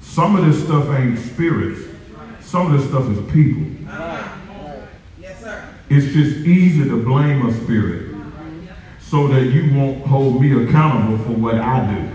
[0.00, 1.80] Some of this stuff ain't spirits.
[2.40, 3.62] Some of this stuff is people.
[5.20, 5.64] Yes, sir.
[5.88, 8.16] It's just easy to blame a spirit
[9.00, 12.06] so that you won't hold me accountable for what I do.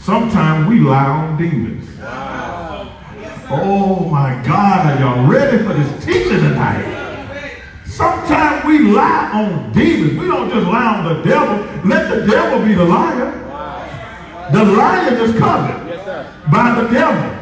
[0.00, 1.88] Sometimes we lie on demons.
[1.98, 3.48] Yes, sir.
[3.50, 6.96] Oh my God, are y'all ready for this teaching tonight?
[7.86, 10.18] Sometimes we lie on demons.
[10.18, 11.56] We don't just lie on the devil.
[11.88, 13.32] Let the devil be the liar.
[14.52, 17.40] The liar is covered Yes, by the devil.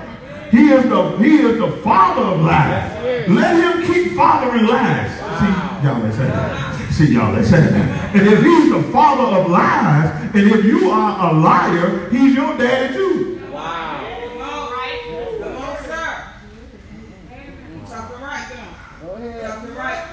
[0.51, 3.29] He is the he is the father of lies.
[3.29, 5.11] Let him keep fathering lies.
[5.39, 6.93] See, y'all ain't saying that.
[6.93, 8.15] See, y'all ain't saying that.
[8.17, 12.57] And if he's the father of lies, and if you are a liar, he's your
[12.59, 13.41] daddy too.
[13.53, 14.01] Wow.
[14.29, 15.39] Come on, right?
[15.41, 16.25] Come on, sir.
[17.87, 18.53] Talking right.
[19.01, 19.51] Go ahead.
[19.51, 20.05] Talking right.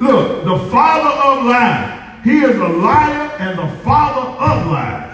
[0.00, 2.24] Look, the father of lies.
[2.24, 5.06] He is a liar and the father of lies.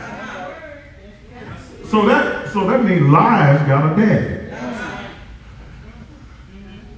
[1.90, 4.54] So that so that means lies got a daddy.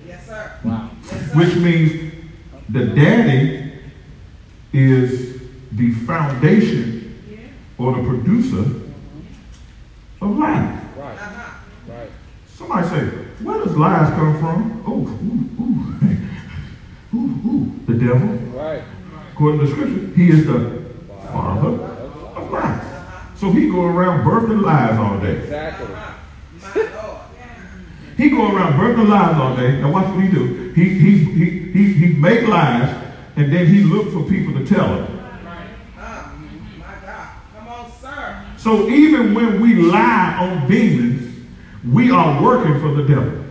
[0.06, 0.52] Yes, sir.
[0.64, 0.90] Wow.
[1.34, 2.14] Which means
[2.68, 3.72] the daddy
[4.72, 5.40] is
[5.72, 8.64] the foundation or the producer
[10.20, 10.84] of lies.
[10.96, 11.18] Right.
[11.18, 11.92] Uh-huh.
[11.92, 12.10] Right.
[12.54, 13.04] Somebody say,
[13.44, 14.84] where does lies come from?
[14.86, 16.18] Oh, ooh, ooh,
[17.14, 18.28] ooh, ooh, the devil.
[18.28, 18.82] Right.
[19.32, 20.84] According to the scripture, he is the
[21.32, 21.68] father
[22.36, 22.84] of lies.
[23.36, 25.36] So he go around birthing lies all day.
[25.36, 25.86] Exactly.
[25.88, 26.14] My
[26.74, 27.18] Lord.
[28.38, 29.80] go around burning lies all day.
[29.80, 30.72] Now watch what he do.
[30.72, 32.88] He he he he he make lies
[33.36, 35.16] and then he look for people to tell him.
[35.96, 37.28] My God.
[37.56, 38.44] Come on, sir.
[38.56, 41.46] So even when we lie on demons,
[41.92, 43.44] we are working for the devil.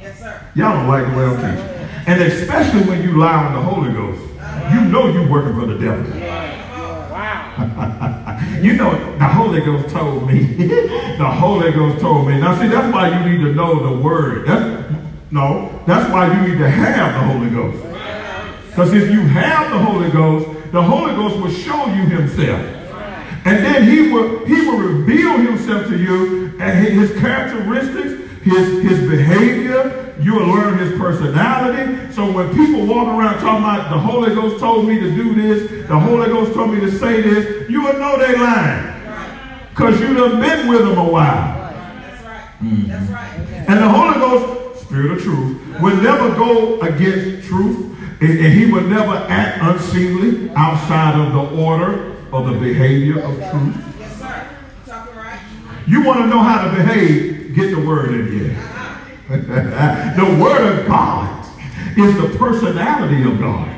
[0.00, 0.50] Yes, sir.
[0.54, 1.71] Y'all don't like the way I'm teaching.
[2.06, 4.20] And especially when you lie on the Holy Ghost,
[4.72, 6.20] you know you're working for the devil.
[7.10, 8.38] Wow.
[8.62, 10.44] You know, the Holy Ghost told me.
[11.18, 12.40] the Holy Ghost told me.
[12.40, 14.46] Now, see, that's why you need to know the Word.
[14.46, 14.92] That's,
[15.32, 17.82] no, that's why you need to have the Holy Ghost.
[18.68, 22.60] Because if you have the Holy Ghost, the Holy Ghost will show you Himself.
[23.44, 29.08] And then He will He will reveal Himself to you and His characteristics, His His
[29.08, 30.14] behavior.
[30.20, 32.12] You will learn His personality.
[32.12, 35.88] So when people walk around talking about the Holy Ghost told me to do this,
[35.88, 38.92] the Holy Ghost told me to say this, you will know they lying.
[39.70, 41.72] Because you done been with them a while.
[41.72, 42.88] That's right.
[42.88, 43.30] That's right.
[43.30, 43.70] Mm-hmm.
[43.72, 47.96] And the Holy Ghost, Spirit of truth, will never go against truth.
[48.20, 53.34] And, and he will never act unseemly outside of the order or the behavior of
[53.50, 53.76] truth.
[53.98, 54.48] Yes, sir.
[54.86, 55.40] Talking right.
[55.86, 58.48] You want to know how to behave, get the word in you.
[59.28, 61.46] the word of God
[61.96, 63.68] is the personality of God.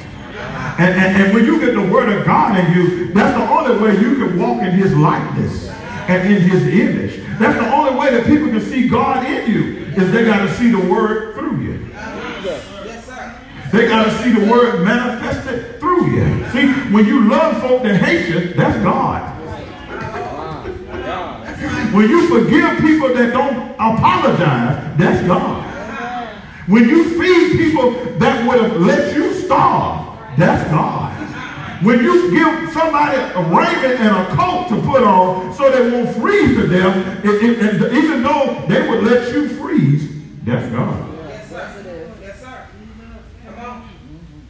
[0.79, 3.81] And, and, and when you get the word of God in you, that's the only
[3.81, 5.69] way you can walk in his likeness
[6.09, 7.39] and in his image.
[7.39, 10.55] That's the only way that people can see God in you, is they got to
[10.55, 11.87] see the word through you.
[13.73, 16.51] They got to see the word manifested through you.
[16.51, 19.34] See, when you love folk that hate you, that's God.
[21.95, 25.63] When you forgive people that don't apologize, that's God.
[26.67, 31.13] When you feed people that would have let you starve, that's God.
[31.85, 36.17] When you give somebody a raiment and a coat to put on so they won't
[36.17, 40.11] freeze to death, and, and- and even though they would let you freeze,
[40.45, 41.07] that's God.
[41.29, 41.53] Yes.
[42.23, 42.67] Yes, sir.
[43.55, 43.83] Come on.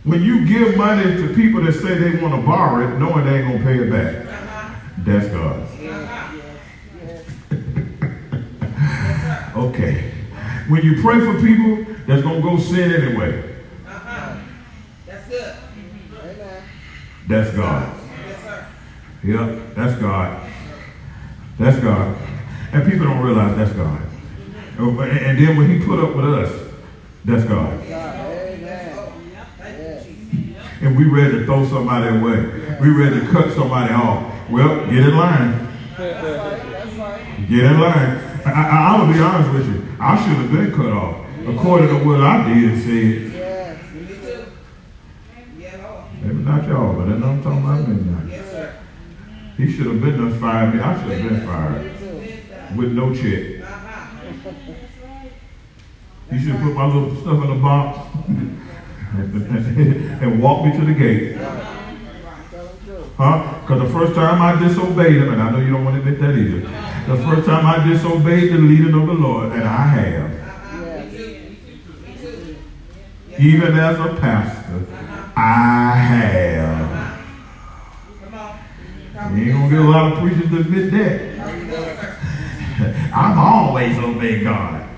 [0.04, 3.40] When you give money to people that say they want to borrow it, knowing they
[3.40, 4.26] ain't gonna pay it back,
[5.04, 5.61] that's God.
[9.68, 10.11] Okay.
[10.68, 13.42] When you pray for people that's gonna go sin anyway,
[13.87, 14.37] Uh-huh.
[15.07, 15.55] That's good.
[17.29, 17.94] That's God.
[18.27, 18.66] Yes, sir.
[19.24, 20.50] Yep, that's God.
[21.59, 22.16] That's God.
[22.72, 24.00] And people don't realize that's God.
[24.79, 26.53] Oh, And and then when he put up with us,
[27.24, 27.70] that's God.
[27.88, 28.16] God.
[28.16, 28.92] Amen.
[29.59, 30.05] Thank you, Yes.
[30.05, 30.62] Jesus.
[30.83, 32.77] And we ready to throw somebody away.
[32.81, 34.50] We ready to cut somebody off.
[34.50, 35.68] Well, get in line.
[35.96, 36.72] That's right.
[36.72, 37.48] That's right.
[37.48, 38.20] Get in line.
[38.44, 39.96] I, I, I'm gonna be honest with you.
[39.98, 43.33] I should have been cut off according to what I did and said.
[43.33, 43.94] Yes.
[43.94, 44.44] Me too.
[46.22, 48.30] Maybe not y'all, but that's what I'm talking about me now.
[48.30, 48.76] Yes, sir.
[49.57, 50.80] He should have been done fired me.
[50.80, 53.62] I should have been fired with no check.
[53.62, 54.52] Uh-huh.
[56.30, 57.98] He should have put my little stuff in a box
[60.22, 61.37] and walk me to the gate.
[63.16, 63.61] Huh?
[63.61, 66.20] Because the first time I disobeyed him, and I know you don't want to admit
[66.20, 66.61] that either.
[67.07, 70.31] The first time I disobeyed the leading of the Lord, and I have,
[73.38, 74.87] even as a pastor,
[75.37, 76.85] I have.
[79.37, 81.35] You ain't gonna get a lot of preachers to admit that.
[83.14, 84.88] I'm always obeying God.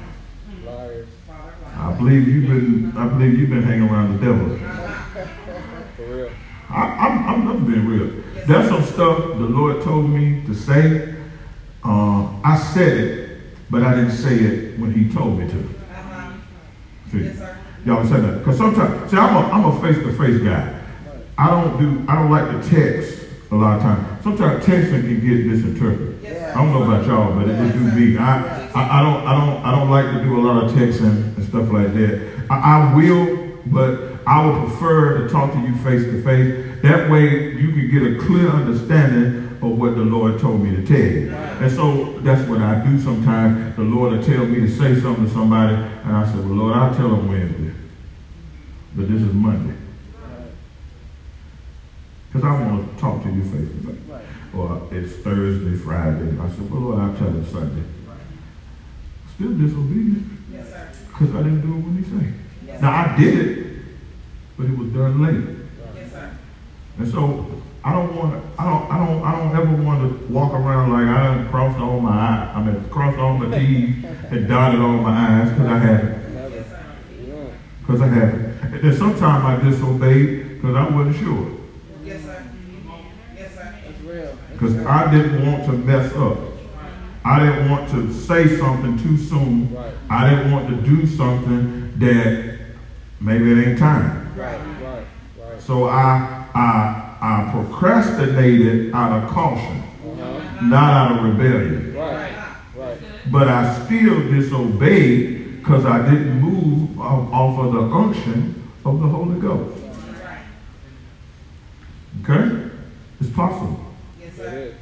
[1.76, 2.92] I believe you've been.
[2.96, 4.85] I believe you've been hanging around the devil.
[6.68, 6.82] For real.
[6.82, 8.22] I, I'm, I'm, I'm being real.
[8.46, 11.14] That's some stuff the Lord told me to say.
[11.84, 13.38] Uh, I said it,
[13.70, 15.58] but I didn't say it when He told me to.
[15.60, 16.32] Uh-huh.
[17.12, 17.56] See, Yes, sir.
[17.84, 18.38] y'all understand that?
[18.38, 20.72] Because sometimes, see, I'm a, I'm a face-to-face guy.
[21.38, 22.10] I don't do.
[22.10, 24.22] I don't like to text a lot of times.
[24.24, 26.20] Sometimes texting can get misinterpreted.
[26.22, 28.16] Yes, I don't know about y'all, but it, it do me.
[28.18, 31.36] I, I, I don't, I don't, I don't like to do a lot of texting
[31.36, 32.46] and stuff like that.
[32.50, 32.56] I,
[32.90, 36.82] I will, but I would prefer to talk to you face to face.
[36.82, 40.84] That way, you can get a clear understanding of what the Lord told me to
[40.86, 41.30] tell you.
[41.30, 43.76] And so that's what I do sometimes.
[43.76, 46.76] The Lord will tell me to say something to somebody, and I said, "Well, Lord,
[46.76, 47.70] I'll tell them Wednesday,
[48.94, 49.74] but this is Monday."
[52.32, 53.96] Because I want to talk to you face to face.
[54.54, 56.36] Or it's Thursday, Friday.
[56.40, 57.82] I said, well, Lord, I'll tell them Sunday.
[59.34, 60.88] Still disobedient Yes, sir.
[61.08, 62.34] because I didn't do it when he said.
[62.66, 63.65] Yes, Now, I did it,
[64.56, 65.56] but it was done late.
[65.94, 66.30] Yes, sir.
[66.98, 70.26] And so I don't want to, I don't, I don't, I don't ever want to
[70.32, 72.56] walk around like I done crossed all my eyes.
[72.56, 76.34] I mean, crossed all my T's and dotted all my I's because I haven't.
[76.34, 76.56] Never.
[76.56, 76.66] Yes,
[77.80, 78.74] Because I haven't.
[78.74, 81.50] And then sometimes I disobeyed because I wasn't sure.
[82.04, 82.42] Yes, sir.
[83.36, 83.74] Yes, sir.
[83.86, 84.38] That's real.
[84.52, 86.38] Because I didn't want to mess up.
[87.24, 89.74] I didn't want to say something too soon.
[89.74, 89.92] Right.
[90.08, 92.55] I didn't want to do something that
[93.20, 94.34] maybe it ain't time.
[94.36, 94.58] Right.
[94.82, 95.04] Right.
[95.38, 95.60] Right.
[95.60, 100.66] So I I I procrastinated out of caution, Uh-huh.
[100.66, 101.94] not out of rebellion.
[101.94, 102.32] Right.
[102.76, 102.98] Right.
[103.30, 109.08] But I still disobeyed because I didn't move off, off of the unction of the
[109.08, 109.78] Holy Ghost.
[112.22, 112.70] Okay?
[113.20, 113.80] It's possible.
[114.20, 114.74] Yes, sir.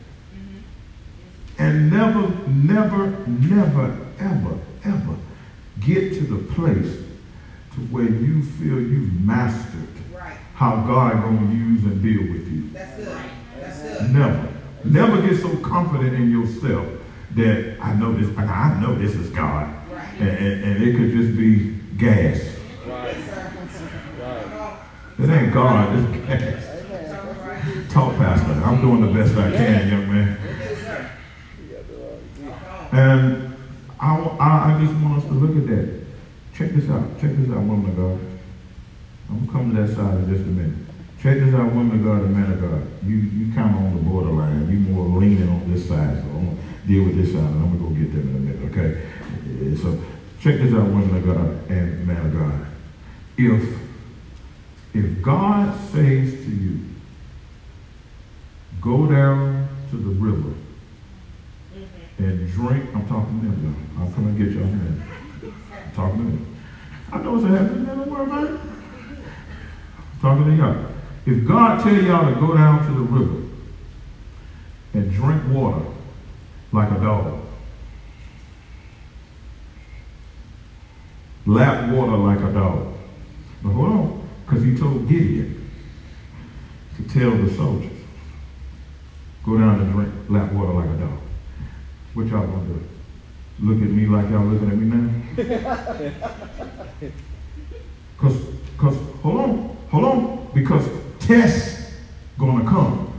[1.58, 5.16] And never, never, never, ever, ever
[5.80, 7.03] get to the place
[7.74, 10.36] to where you feel you've mastered Right.
[10.54, 12.70] how God gonna use and deal with you.
[12.72, 13.18] That's good.
[13.60, 14.10] That's good.
[14.14, 14.48] Never.
[14.84, 16.86] Never get so confident in yourself
[17.34, 19.68] that I know this, I know this is God.
[19.90, 20.08] Right.
[20.20, 22.40] And, and, and it could just be gas.
[22.86, 23.16] Right.
[23.16, 23.52] Yes, sir.
[24.20, 24.42] Right.
[24.44, 24.78] Come on.
[25.18, 26.70] It ain't God, it's gas.
[27.92, 28.52] Talk Pastor.
[28.52, 30.38] I'm doing the best I can, young man.
[30.60, 31.10] Yes, sir.
[31.62, 32.18] You got the right.
[32.42, 32.58] Yeah.
[32.90, 33.08] Come on.
[33.10, 33.56] And
[34.00, 35.93] I, I, I just want us to look at that.
[36.54, 37.20] Check this out.
[37.20, 38.20] Check this out, woman of God.
[39.28, 40.78] I'm going to come to that side in just a minute.
[41.20, 42.86] Check this out, woman of God and man of God.
[43.04, 44.70] You you kind of on the borderline.
[44.70, 46.22] You more leaning on this side.
[46.22, 48.28] So I'm going to deal with this side and I'm going to go get them
[48.28, 49.76] in a minute, okay?
[49.82, 50.00] So
[50.40, 52.66] check this out, woman of God and man of God.
[53.36, 53.78] If,
[54.92, 56.80] if God says to you,
[58.80, 60.54] go down to the river
[61.74, 62.24] mm-hmm.
[62.24, 62.94] and drink.
[62.94, 64.06] I'm talking to them, y'all.
[64.06, 65.13] I'm coming to get y'all here.
[65.94, 66.56] Talking to them.
[67.12, 67.84] I know what's happening.
[67.84, 68.60] Don't worry about it.
[69.96, 70.86] I'm talking to y'all.
[71.26, 73.48] If God tell y'all to go down to the river
[74.94, 75.86] and drink water
[76.72, 77.40] like a dog,
[81.46, 82.94] lap water like a dog.
[83.62, 85.70] But hold on, because he told Gideon
[86.96, 87.92] to tell the soldiers,
[89.44, 91.20] go down and drink lap water like a dog.
[92.14, 92.93] What y'all gonna do?
[93.60, 95.10] Look at me like y'all looking at me now?
[98.16, 98.40] Cause,
[98.78, 100.88] cause, hold on, hold on, because
[101.18, 101.92] tests
[102.38, 103.12] gonna come.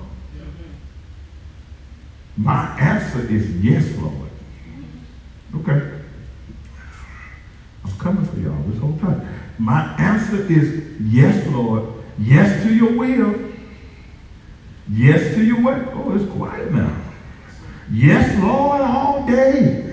[2.38, 4.30] My answer is yes, Lord.
[5.56, 6.02] Okay.
[7.84, 9.28] I'm coming for y'all this whole time.
[9.58, 11.86] My answer is yes, Lord.
[12.18, 13.52] Yes to your will.
[14.90, 15.86] Yes to your way.
[15.94, 16.96] Oh, it's quiet now.
[17.92, 19.85] Yes, Lord, all day.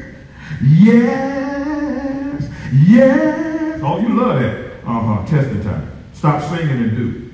[0.63, 2.49] Yes.
[2.73, 3.81] Yes.
[3.83, 4.73] Oh, you love that.
[4.85, 5.27] Uh-huh.
[5.27, 5.91] Testing time.
[6.13, 7.31] Stop singing and do.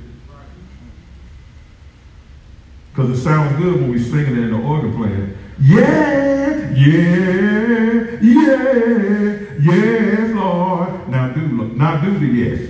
[2.91, 5.39] Because it sounds good when we're singing it in the organ playing.
[5.61, 11.09] Yeah, yeah, yeah, yes, Lord.
[11.09, 11.41] Now do,
[11.75, 12.61] now do the yes.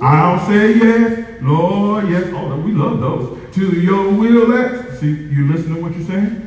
[0.00, 2.24] I'll say yes, Lord, yes.
[2.32, 3.54] Oh, we love those.
[3.54, 6.45] To your will, let see you listen to what you're saying.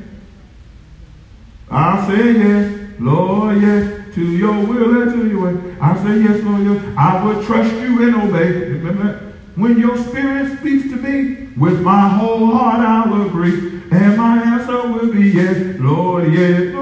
[1.72, 3.95] I'll say yes, Lord, yes.
[4.15, 5.76] To your will and to your way.
[5.80, 6.84] I say yes, Lord, yes.
[6.97, 8.51] I will trust you and obey.
[8.51, 9.30] Remember that?
[9.55, 13.82] When your spirit speaks to me, with my whole heart I'll agree.
[13.91, 16.74] And my answer will be yes, Lord, yes.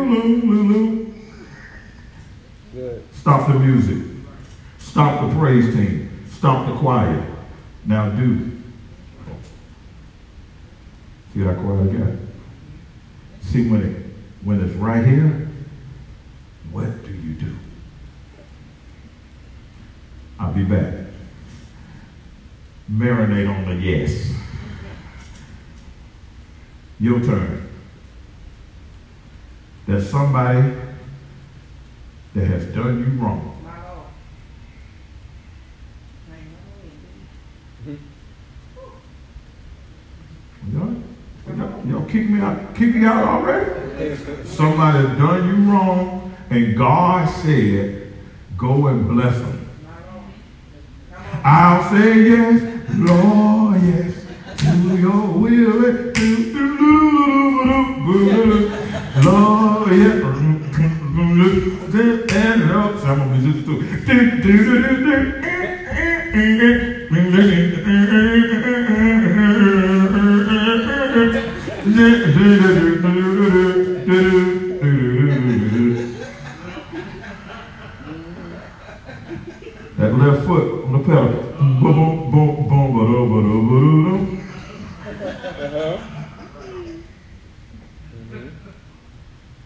[3.14, 4.06] Stop the music.
[4.78, 6.26] Stop the praise team.
[6.30, 7.26] Stop the choir.
[7.86, 8.52] Now do.
[11.34, 12.32] See how quiet again.
[13.42, 14.07] See when it
[14.48, 15.50] when it's right here,
[16.72, 17.54] what do you do?
[20.40, 20.94] I'll be back.
[22.90, 24.34] Marinate on the yes.
[26.98, 27.68] Your turn.
[29.86, 30.78] There's somebody
[32.34, 33.62] that has done you wrong.
[33.66, 33.78] My
[40.80, 41.04] Lord.
[41.56, 44.16] Y'all, kick me out, kick me out already?
[44.46, 48.14] Somebody done you wrong, and God said,
[48.58, 49.70] go and bless them.
[51.44, 52.62] I'll say yes,
[52.96, 54.26] Lord, yes,
[54.58, 55.82] to your will.
[55.82, 56.68] to- to-
[59.24, 60.24] Lord, yes.
[62.30, 63.38] And some of me
[71.98, 72.38] just
[79.98, 81.28] That left foot on the pedal.
[81.58, 84.44] Boom, boom, boom, boom, ba-dum, ba-dum, ba-dum.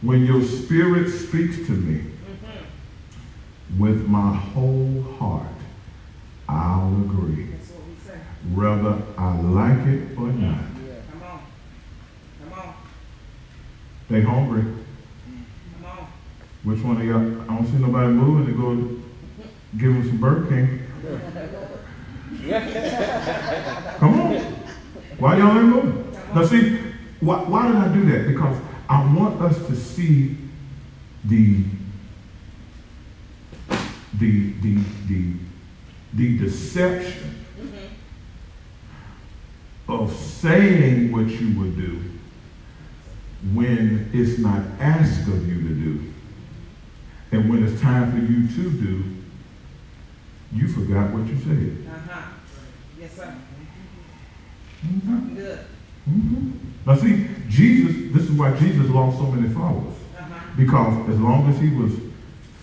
[0.02, 2.02] When your spirit speaks to me
[3.78, 5.48] with my whole heart,
[6.50, 8.18] I'll agree, That's what we say.
[8.56, 10.58] whether I like it or not.
[11.12, 11.40] Come on.
[12.44, 12.74] Come on.
[14.10, 14.64] They hungry.
[14.64, 16.08] Come on.
[16.64, 17.42] Which one of y'all?
[17.42, 19.02] I don't see nobody moving to go
[19.78, 20.80] give them some Burger King.
[24.00, 24.36] Come on.
[25.20, 26.18] Why y'all ain't moving?
[26.34, 26.80] Now see,
[27.20, 28.28] why, why did I do that?
[28.28, 28.58] Because
[28.90, 30.36] I want us to see
[31.24, 31.64] the
[34.20, 34.76] the the
[35.08, 35.34] the
[36.14, 37.46] the deception
[39.88, 42.02] of saying what you would do
[43.54, 46.14] when it's not asked of you to do.
[47.32, 49.04] And when it's time for you to do,
[50.54, 51.88] you forgot what you said.
[51.88, 52.22] Uh-huh.
[53.00, 53.34] Yes, sir.
[54.86, 55.36] Mhm.
[55.36, 55.60] Good.
[56.10, 56.52] Mhm.
[56.86, 59.96] Now see, Jesus, this is why Jesus lost so many followers.
[60.20, 60.41] Uh-huh.
[60.58, 61.93] Because as long as he was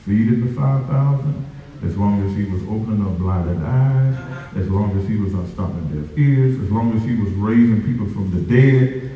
[0.05, 1.47] feeding the 5,000,
[1.85, 4.17] as long as he was opening up blinded eyes,
[4.57, 8.07] as long as he was unstopping deaf ears, as long as he was raising people
[8.07, 9.11] from the dead,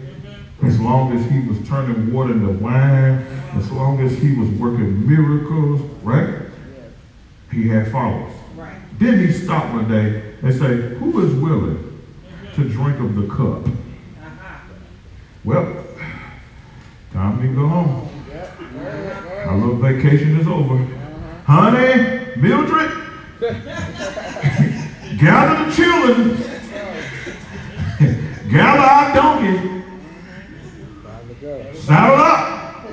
[0.63, 5.09] as long as he was turning water into wine, as long as he was working
[5.09, 6.43] miracles, right?
[7.51, 8.33] He had followers.
[8.57, 8.77] Right.
[8.99, 12.01] Then he stopped one day and said, who is willing
[12.55, 13.67] to drink of the cup?
[13.67, 14.59] Uh-huh.
[15.45, 15.85] Well,
[17.13, 18.09] time to go home.
[18.29, 18.59] Yep.
[18.59, 19.42] Go ahead, go ahead.
[19.53, 20.79] Our little vacation is over.
[21.45, 22.91] Honey, Mildred,
[25.21, 26.39] gather the children,
[28.51, 29.85] gather our donkey,
[31.75, 32.87] saddle up,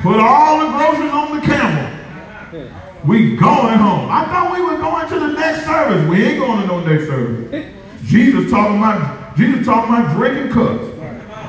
[0.00, 2.70] put all the groceries on the camel.
[3.04, 4.08] We going home.
[4.10, 6.08] I thought we were going to the next service.
[6.08, 7.70] We ain't going to no next service.
[8.04, 10.86] Jesus talking about Jesus talking about drinking cups.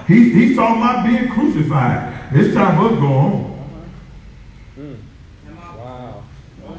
[0.10, 2.14] He, he's talking about being crucified.
[2.36, 3.52] It's time for us to go home.
[4.76, 5.78] Come on.
[5.78, 6.24] Wow.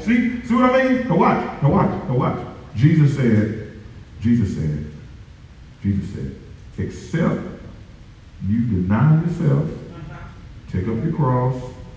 [0.05, 1.09] See, see what I mean?
[1.09, 2.39] Now watch, now watch, now watch.
[2.77, 3.73] Jesus said,
[4.21, 4.87] Jesus said,
[5.83, 6.37] Jesus said,
[6.77, 7.41] except
[8.47, 9.71] you deny yourself,
[10.71, 11.55] take up your cross,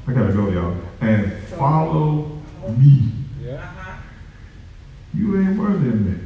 [0.07, 2.39] I gotta go, y'all, and follow
[2.77, 3.11] me.
[5.13, 6.19] You ain't worthy of me.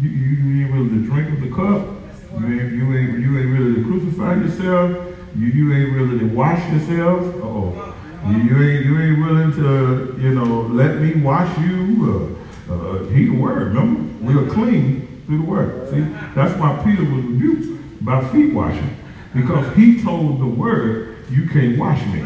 [0.00, 2.40] You, you, you ain't willing to drink of the cup.
[2.40, 5.16] You ain't, you ain't, you ain't willing to crucify yourself.
[5.36, 7.22] You, you ain't willing to wash yourself.
[7.36, 7.87] Uh-oh.
[8.28, 12.36] You, you ain't, you ain't willing to, you know, let me wash you.
[12.68, 14.24] Uh, uh, he the word, remember?
[14.24, 15.90] We are clean through the word.
[15.90, 16.00] See,
[16.34, 18.96] that's why Peter was rebuked by feet washing.
[19.34, 22.24] Because he told the word, you can't wash me.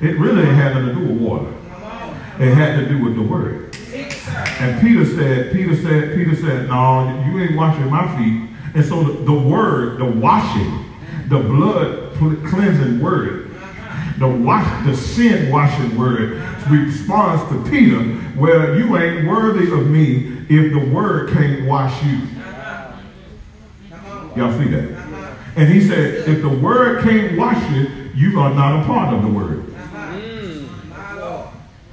[0.00, 1.52] It really had nothing to do with water.
[2.38, 3.76] It had to do with the word.
[4.60, 8.50] And Peter said, Peter said, Peter said, no, you ain't washing my feet.
[8.74, 10.84] And so the, the word, the washing,
[11.28, 13.43] the blood cleansing word,
[14.18, 20.44] the wash, the sin washing word responds to Peter, well, you ain't worthy of me
[20.48, 22.20] if the word can't wash you.
[24.36, 25.04] Y'all see that?
[25.56, 29.22] And he said, if the word can't wash you, you are not a part of
[29.22, 29.72] the word.
[30.88, 31.48] My Lord.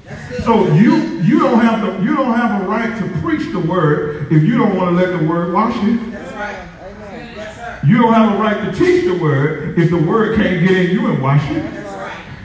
[0.05, 0.43] That's good.
[0.43, 4.31] So you you don't have the you don't have a right to preach the word
[4.31, 5.97] if you don't want to let the word wash you.
[6.11, 6.55] That's right.
[6.81, 7.33] Amen.
[7.35, 7.79] Yes, sir.
[7.85, 10.91] You don't have a right to teach the word if the word can't get in
[10.91, 11.61] you and wash you.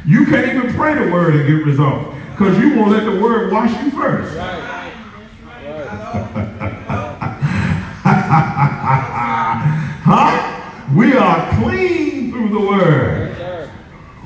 [0.07, 0.11] That's.
[0.11, 3.53] You can't even pray the word and get results because you won't let the word
[3.53, 4.37] wash you first.
[4.37, 4.73] Right.
[10.07, 10.95] Huh?
[10.95, 13.35] We are clean through the word.
[13.37, 13.69] Yes.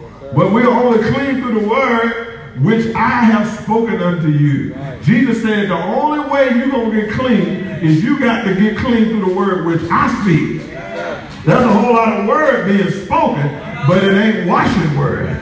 [0.02, 0.32] Yes.
[0.36, 4.74] But we are only clean through the word which I have spoken unto you.
[4.74, 5.02] Right.
[5.02, 8.76] Jesus said the only way you're going to get clean is you got to get
[8.76, 10.66] clean through the word which I speak.
[11.46, 13.48] There's a whole lot of word being spoken,
[13.88, 15.39] but it ain't washing word.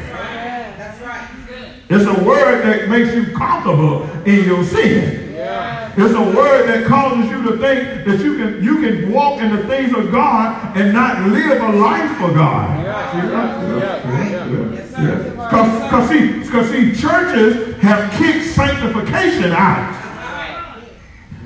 [1.88, 2.16] That's right.
[2.16, 2.16] Good.
[2.16, 5.34] It's a word that makes you comfortable in your sin.
[5.34, 5.92] Yeah.
[5.96, 9.54] It's a word that causes you to think that you can you can walk in
[9.54, 12.84] the things of God and not live a life for God.
[12.84, 13.12] Yeah.
[13.12, 13.62] See that?
[13.62, 14.48] Yeah.
[14.48, 14.72] Yeah.
[14.74, 15.30] Yes, sir.
[15.30, 19.94] Because cause see, churches have kicked sanctification out.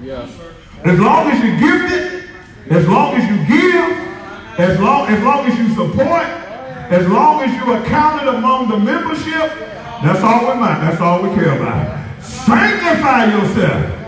[0.02, 0.28] Yeah.
[0.84, 2.24] As long as you give it,
[2.70, 6.26] as long as you give, as long as long as you support,
[6.90, 9.71] as long as you are counted among the membership,
[10.02, 10.82] that's all we mind.
[10.82, 12.22] That's all we care about.
[12.22, 13.98] Sanctify yourself.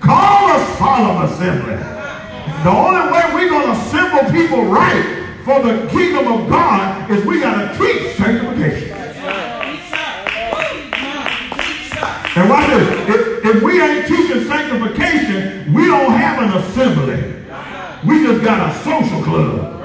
[0.00, 1.76] Call a solemn assembly.
[2.64, 7.24] The only way we're going to assemble people right for the kingdom of God is
[7.24, 8.92] we got to teach sanctification.
[12.36, 13.08] And watch this.
[13.08, 17.36] If, if we ain't teaching sanctification, we don't have an assembly.
[18.06, 19.82] We just got a social club.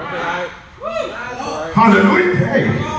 [1.72, 2.36] Hallelujah.
[2.36, 2.92] Hey.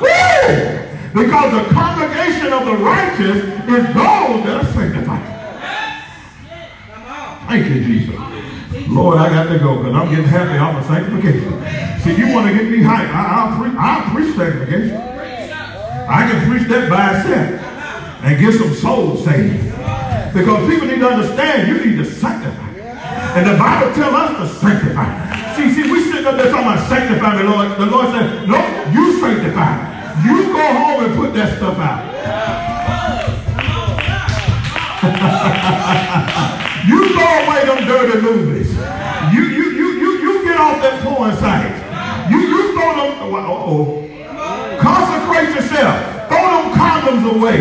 [0.00, 0.89] Woo!
[1.12, 5.26] Because the congregation of the righteous is those that are sanctified.
[7.48, 8.14] Thank you, Jesus.
[8.88, 11.50] Lord, I got to go because I'm getting happy off of sanctification.
[12.00, 13.10] See, you want to get me hyped.
[13.10, 14.96] I, I'll, pre- I'll preach sanctification.
[14.96, 17.60] I can preach that by itself
[18.22, 19.64] and get some souls saved.
[20.32, 22.70] Because people need to understand you need to sanctify.
[23.34, 25.54] And the Bible tells us to sanctify.
[25.56, 27.78] See, see, we sitting up there talking about sanctify me, Lord.
[27.78, 28.58] The Lord said, no,
[28.92, 29.89] you sanctify.
[30.24, 32.02] You go home and put that stuff out.
[36.90, 38.74] you throw away them dirty movies.
[39.32, 42.30] You you you you you get off that porn site.
[42.30, 43.34] You you throw them.
[43.34, 44.06] Uh oh.
[44.80, 46.28] Consecrate yourself.
[46.28, 47.60] Throw them condoms away.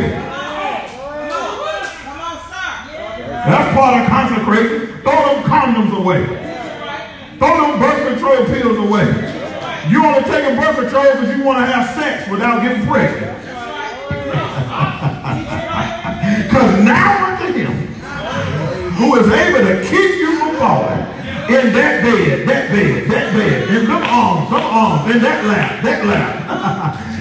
[3.45, 4.87] That's part of consecrating.
[5.01, 6.25] Throw them condoms away.
[7.37, 9.38] Throw them birth control pills away.
[9.87, 13.37] You only taking birth control because you want to have sex without getting pregnant.
[16.19, 17.71] Because now unto him
[18.93, 20.99] who is able to keep you from falling
[21.49, 25.81] in that bed, that bed, that bed, in them arms, them arms, in that lap,
[25.83, 26.45] that lap.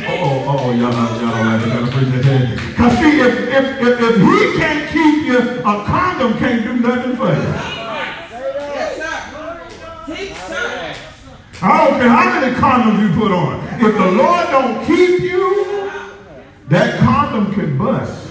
[0.08, 2.56] oh, oh, y'all, y'all kind of preach that.
[2.68, 7.16] Because see, if, if, if, if he can't keep you, a condom can't do nothing
[7.16, 7.54] for you.
[8.76, 9.16] Yes, sir.
[10.14, 10.94] Teach, sir.
[11.60, 13.64] I don't care how many condoms you put on.
[13.84, 15.90] If the Lord don't keep you,
[16.68, 18.26] that condom can bust.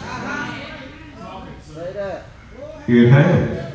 [2.88, 3.74] It has.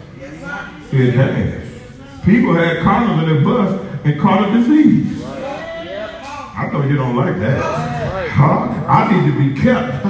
[0.92, 2.24] It has.
[2.24, 5.22] People had condoms and it bust and caught a disease.
[5.24, 8.30] I know you don't like that.
[8.30, 8.84] Huh?
[8.88, 10.00] I need to be kept.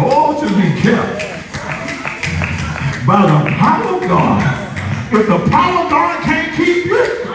[0.00, 1.28] oh, to be kept
[3.06, 4.68] by the power of God.
[5.10, 7.27] If the power of God can't keep you,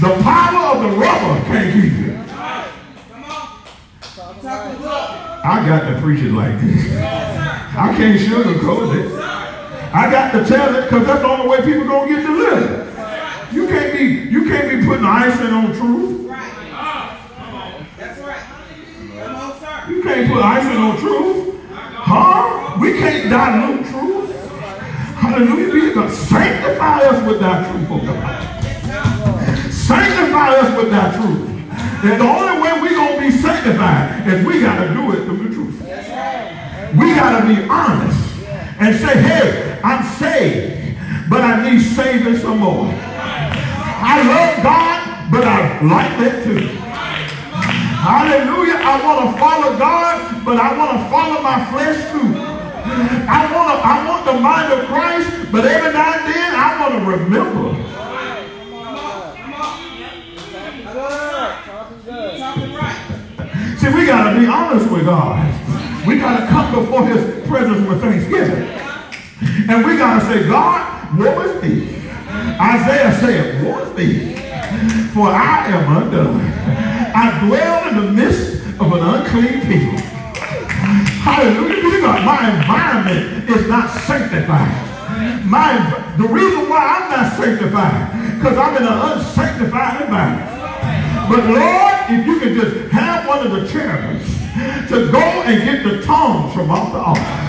[0.00, 2.14] the power of the rubber can't keep you.
[5.44, 6.96] I got to preach it like this.
[6.96, 9.12] I can't sugarcoat it.
[9.92, 12.86] I got to tell it because that's the only way people gonna get delivered.
[13.52, 16.30] You can't be you can't be putting icing on truth.
[19.88, 21.60] You can't put icing on truth.
[21.72, 22.76] Huh?
[22.80, 24.36] We can't dilute truth.
[25.16, 26.10] Hallelujah.
[26.10, 28.57] Sanctify us with thy truth, oh God.
[30.38, 31.48] Sanctify us with thy truth.
[32.04, 35.54] And the only way we're gonna be sanctified is we gotta do it through the
[35.54, 35.80] truth.
[36.94, 38.38] We got to be honest
[38.78, 40.96] and say, hey, I'm saved,
[41.28, 42.86] but I need saving some more.
[42.86, 46.66] I love God, but I like that too.
[47.98, 48.78] Hallelujah.
[48.78, 52.38] I want to follow God, but I want to follow my flesh too.
[53.28, 56.80] I want to, I want the mind of Christ, but every now and then I
[56.80, 57.97] want to remember.
[63.88, 66.06] See, we got to be honest with God.
[66.06, 68.68] We got to come before his presence with thanksgiving.
[69.68, 71.96] And we got to say, God, woe is me.
[72.60, 74.34] Isaiah said, woe is me.
[75.14, 76.40] For I am undone.
[77.14, 79.98] I dwell in the midst of an unclean people.
[81.24, 82.24] Hallelujah God.
[82.24, 85.46] My environment is not sanctified.
[85.46, 90.57] My, the reason why I'm not sanctified, because I'm in an unsanctified environment.
[91.28, 94.24] But Lord, if you could just have one of the cherubims
[94.88, 97.48] to go and get the tongs from off the altar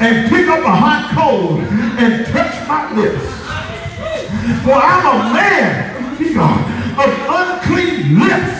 [0.00, 3.24] and pick up a hot coal and touch my lips.
[4.64, 5.88] For I'm a man,
[6.98, 8.58] of unclean lips.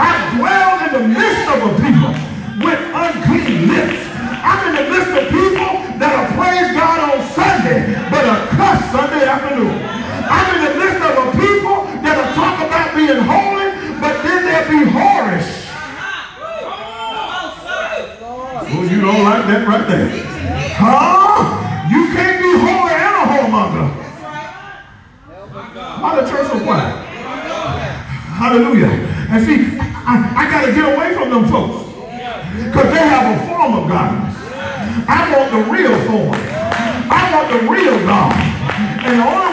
[0.00, 2.16] I dwell in the midst of a people
[2.64, 4.00] with unclean lips.
[4.40, 8.80] I'm in the midst of people that will praise God on Sunday, but a cuss
[8.88, 9.76] Sunday afternoon.
[10.24, 11.03] I'm in the midst
[14.74, 15.70] they'll whorish.
[18.66, 20.08] Oh, you don't like that right there.
[20.74, 21.62] Huh?
[21.90, 23.86] You can't be holy and a whoremonger.
[26.02, 26.82] Why the church of what?
[28.34, 28.90] Hallelujah.
[29.30, 31.84] And see, I, I got to get away from them folks.
[31.94, 34.34] Because they have a form of godliness.
[35.06, 36.34] I want the real form.
[36.34, 38.34] I want the real God.
[39.04, 39.43] And the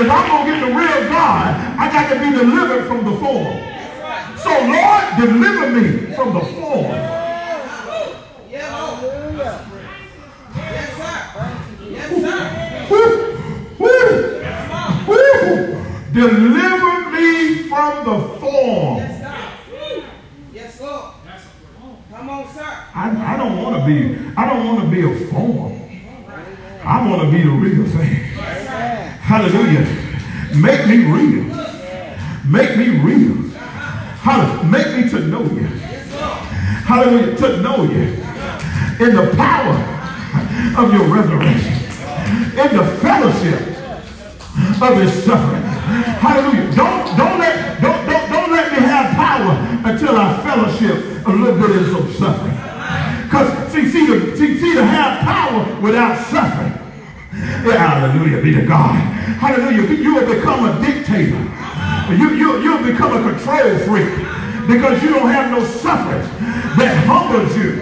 [0.00, 3.18] if I'm going to get the real God, I got to be delivered from the
[3.18, 3.58] form.
[4.38, 7.18] So, Lord, deliver me from the form.
[16.12, 18.96] Deliver me from the form.
[20.52, 21.14] Yes, Lord.
[22.10, 22.84] Come on, sir.
[22.94, 25.80] I, I don't want to be, I don't want to be a form.
[26.82, 28.27] I want to be the real thing.
[29.28, 29.84] Hallelujah.
[30.56, 31.44] Make me real.
[32.46, 33.34] Make me real.
[34.24, 34.64] Hallelujah.
[34.64, 35.66] Make me to know you.
[36.88, 37.36] Hallelujah.
[37.36, 38.04] To know you.
[39.04, 39.76] In the power
[40.78, 41.74] of your resurrection.
[42.56, 43.60] In the fellowship
[44.80, 45.62] of his suffering.
[46.24, 46.74] Hallelujah.
[46.74, 51.60] Don't, don't, let, don't, don't, don't let me have power until I fellowship a little
[51.60, 52.54] bit in some suffering.
[53.24, 56.77] Because see, see, to, see, see, to have power without suffering.
[57.38, 58.94] Hallelujah be to God.
[59.38, 59.94] Hallelujah.
[59.94, 61.38] You will become a dictator.
[62.14, 64.10] You, you, you'll become a control freak
[64.66, 66.22] because you don't have no suffering
[66.76, 67.80] that humbles you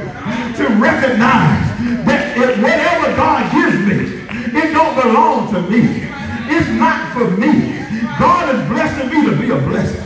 [0.58, 1.66] to recognize
[2.04, 4.22] that if whatever God gives me,
[4.58, 6.06] it don't belong to me.
[6.50, 7.82] It's not for me.
[8.18, 10.02] God is blessing me to be a blessing.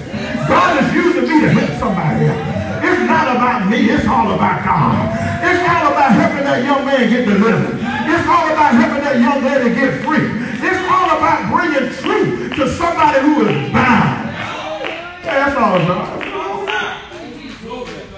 [0.48, 2.60] God is using me to help somebody else.
[2.82, 3.90] It's not about me.
[3.90, 4.96] It's all about God.
[5.44, 7.89] It's all about helping that young man get delivered.
[8.10, 10.26] It's all about helping that young lady get free.
[10.66, 14.34] It's all about bringing truth to somebody who is bound.
[15.22, 16.18] Yeah, that's all it's about.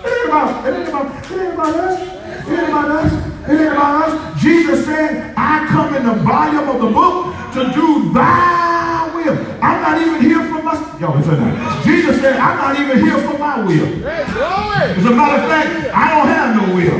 [0.02, 2.00] It ain't about, it ain't about, it ain't about us.
[2.48, 3.12] It ain't about us.
[3.48, 4.42] It ain't about us.
[4.42, 9.36] Jesus said, I come in the volume of the book to do thy will.
[9.62, 11.36] I'm not even here for my, y'all listen.
[11.84, 14.06] Jesus said, I'm not even here for my will.
[14.06, 16.98] As a matter of fact, I don't have no will.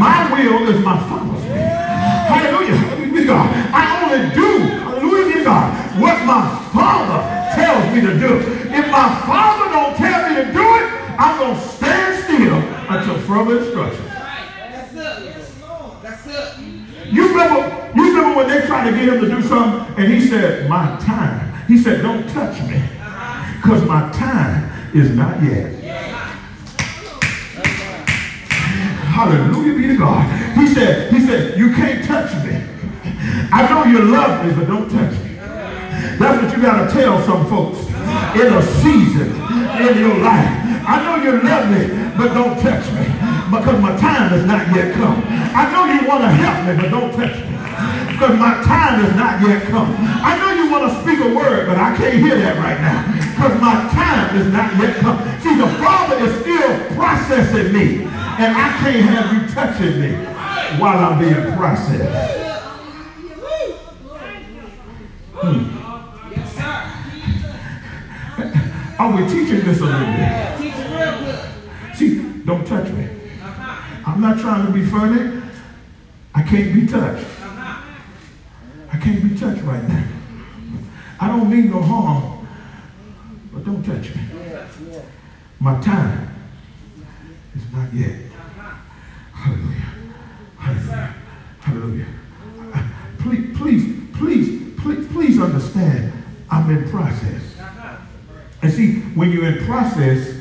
[0.00, 0.96] My will is my.
[0.96, 1.25] Hallelujah.
[3.26, 3.50] God.
[3.74, 7.20] I only do, hallelujah God, what my Father
[7.54, 8.38] tells me to do.
[8.70, 10.86] If my Father don't tell me to do it,
[11.18, 12.56] I'm going to stand still
[12.88, 14.12] until further instructions.
[17.10, 20.26] You remember, you remember when they tried to get him to do something and he
[20.26, 21.64] said, my time.
[21.66, 22.82] He said, don't touch me
[23.56, 25.72] because my time is not yet.
[29.16, 30.58] Hallelujah be to God.
[30.58, 32.45] He said, he said, you can't touch me.
[33.52, 35.34] I know you love me, but don't touch me.
[36.18, 37.78] That's what you got to tell some folks
[38.34, 39.30] in a season
[39.80, 40.50] in your life.
[40.86, 43.04] I know you love me, but don't touch me
[43.50, 45.22] because my time has not yet come.
[45.26, 47.56] I know you want to help me, but don't touch me
[48.16, 49.94] because my time has not yet come.
[50.00, 53.04] I know you want to speak a word, but I can't hear that right now
[53.36, 55.18] because my time is not yet come.
[55.40, 58.04] See, the Father is still processing me,
[58.40, 60.12] and I can't have you touching me
[60.80, 62.45] while I'm being processed.
[65.42, 66.92] Yes, sir.
[68.98, 70.58] Are we teaching this a little bit?
[70.58, 71.96] Teach real good.
[71.96, 73.08] See, don't touch me.
[74.06, 75.42] I'm not trying to be funny.
[76.34, 77.26] I can't be touched.
[78.92, 80.04] I can't be touched right now.
[81.20, 82.48] I don't mean no harm,
[83.52, 84.22] but don't touch me.
[85.60, 86.34] My time
[87.54, 88.20] is not yet.
[89.32, 89.92] Hallelujah.
[90.58, 91.14] Hallelujah.
[91.60, 92.06] Hallelujah.
[96.66, 97.42] I'm in process.
[98.60, 100.34] And see, when you're in process,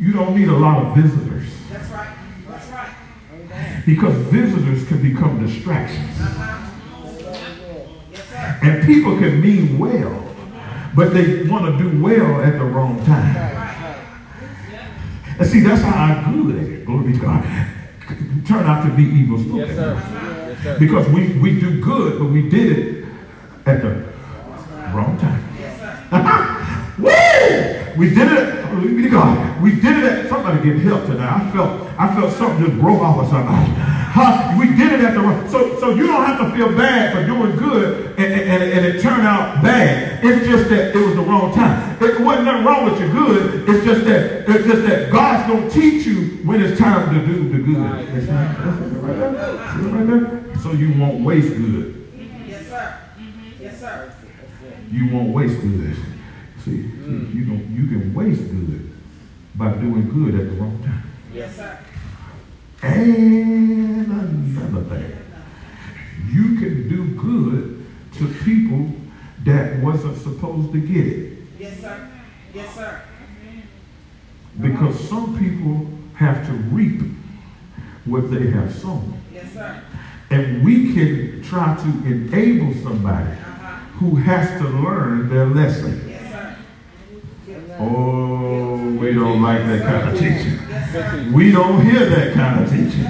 [0.00, 2.16] you don't need a lot of visitors That's right.
[2.48, 3.82] That's right.
[3.86, 6.18] because visitors can become distractions.
[8.10, 8.58] Yes.
[8.62, 10.34] And people can mean well,
[10.96, 13.36] but they want to do well at the wrong time.
[15.38, 17.44] And see, that's how I our good, glory be to God,
[18.46, 19.58] turn out to be evil spoken.
[19.58, 19.94] Yes, sir.
[19.94, 20.78] Yes, sir.
[20.78, 23.04] Because we, we do good, but we did it
[23.66, 24.09] at the
[24.94, 25.42] wrong time.
[25.58, 27.02] Yes, sir.
[27.02, 27.98] Woo!
[27.98, 28.64] We did it.
[28.64, 29.62] Hallelujah be to God.
[29.62, 31.28] We did it at somebody get help tonight.
[31.46, 33.72] I felt I felt something just broke off of somebody.
[34.10, 34.56] Huh?
[34.58, 35.48] We did it at the wrong.
[35.48, 39.00] So so you don't have to feel bad for doing good and, and, and it
[39.00, 40.18] turned out bad.
[40.24, 41.96] It's just that it was the wrong time.
[42.02, 43.68] It wasn't nothing wrong with your good.
[43.68, 47.48] It's just that it's just that God's gonna teach you when it's time to do
[47.50, 48.08] the good.
[48.16, 49.72] It's not- that's it right there.
[49.78, 50.56] See it right there?
[50.60, 52.08] So you won't waste good.
[52.48, 52.98] Yes, sir.
[53.16, 53.62] Mm-hmm.
[53.62, 54.12] Yes, sir.
[54.90, 55.96] You won't waste good.
[56.64, 57.34] See, mm.
[57.34, 57.70] you don't.
[57.70, 58.90] You can waste good
[59.54, 61.10] by doing good at the wrong time.
[61.32, 61.78] Yes, sir.
[62.82, 65.16] And another thing,
[66.32, 68.90] you can do good to people
[69.44, 72.08] that wasn't supposed to get it, Yes, sir.
[72.54, 73.02] Yes, sir.
[74.60, 77.00] because some people have to reap
[78.04, 79.82] what they have sown, Yes, sir.
[80.30, 83.30] and we can try to enable somebody.
[84.00, 86.08] Who has to learn their lesson.
[86.08, 86.58] Yes.
[87.78, 91.32] Oh, we don't like that kind of teaching.
[91.34, 93.04] We don't hear that kind of teaching.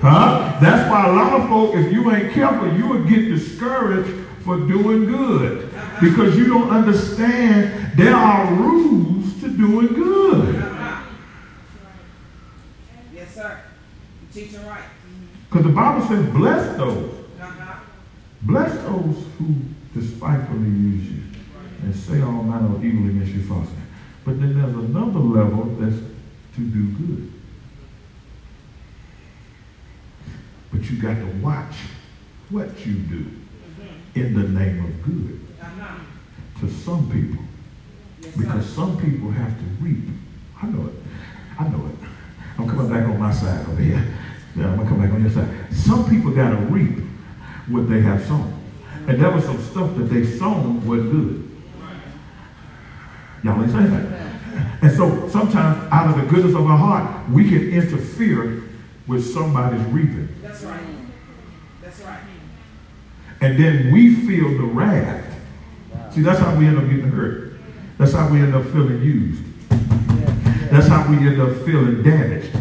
[0.00, 0.58] Huh?
[0.60, 4.56] That's why a lot of folk, if you ain't careful, you would get discouraged for
[4.56, 5.70] doing good.
[6.00, 10.54] Because you don't understand there are rules to doing good.
[13.14, 13.60] Yes, sir.
[14.22, 14.84] You teaching right.
[15.50, 17.12] Because the Bible says, bless those.
[17.38, 17.80] Uh-huh.
[18.40, 19.54] Bless those who
[19.94, 21.22] despitefully use you
[21.82, 23.74] and say all manner of evil against you falsely.
[24.24, 27.32] But then there's another level that's to do good.
[30.72, 31.74] But you got to watch
[32.50, 33.26] what you do.
[34.14, 35.40] in the name of good
[36.60, 37.42] to some people.
[38.38, 40.08] Because some people have to reap.
[40.62, 40.94] I know it.
[41.58, 42.08] I know it.
[42.58, 44.06] I'm coming back on my side over here.
[44.54, 45.48] Yeah, I'm gonna come back on your side.
[45.72, 46.98] Some people gotta reap
[47.68, 48.61] what they have sown.
[49.08, 51.48] And there was some stuff that they sown was good.
[53.42, 54.32] Y'all ain't saying that.
[54.82, 58.62] And so sometimes out of the goodness of our heart, we can interfere
[59.06, 60.28] with somebody's reaping.
[60.42, 60.80] That's right.
[61.82, 62.20] That's right.
[63.40, 65.24] And then we feel the wrath.
[66.12, 67.54] See, that's how we end up getting hurt.
[67.98, 69.44] That's how we end up feeling used.
[70.70, 72.52] That's how we end up feeling damaged.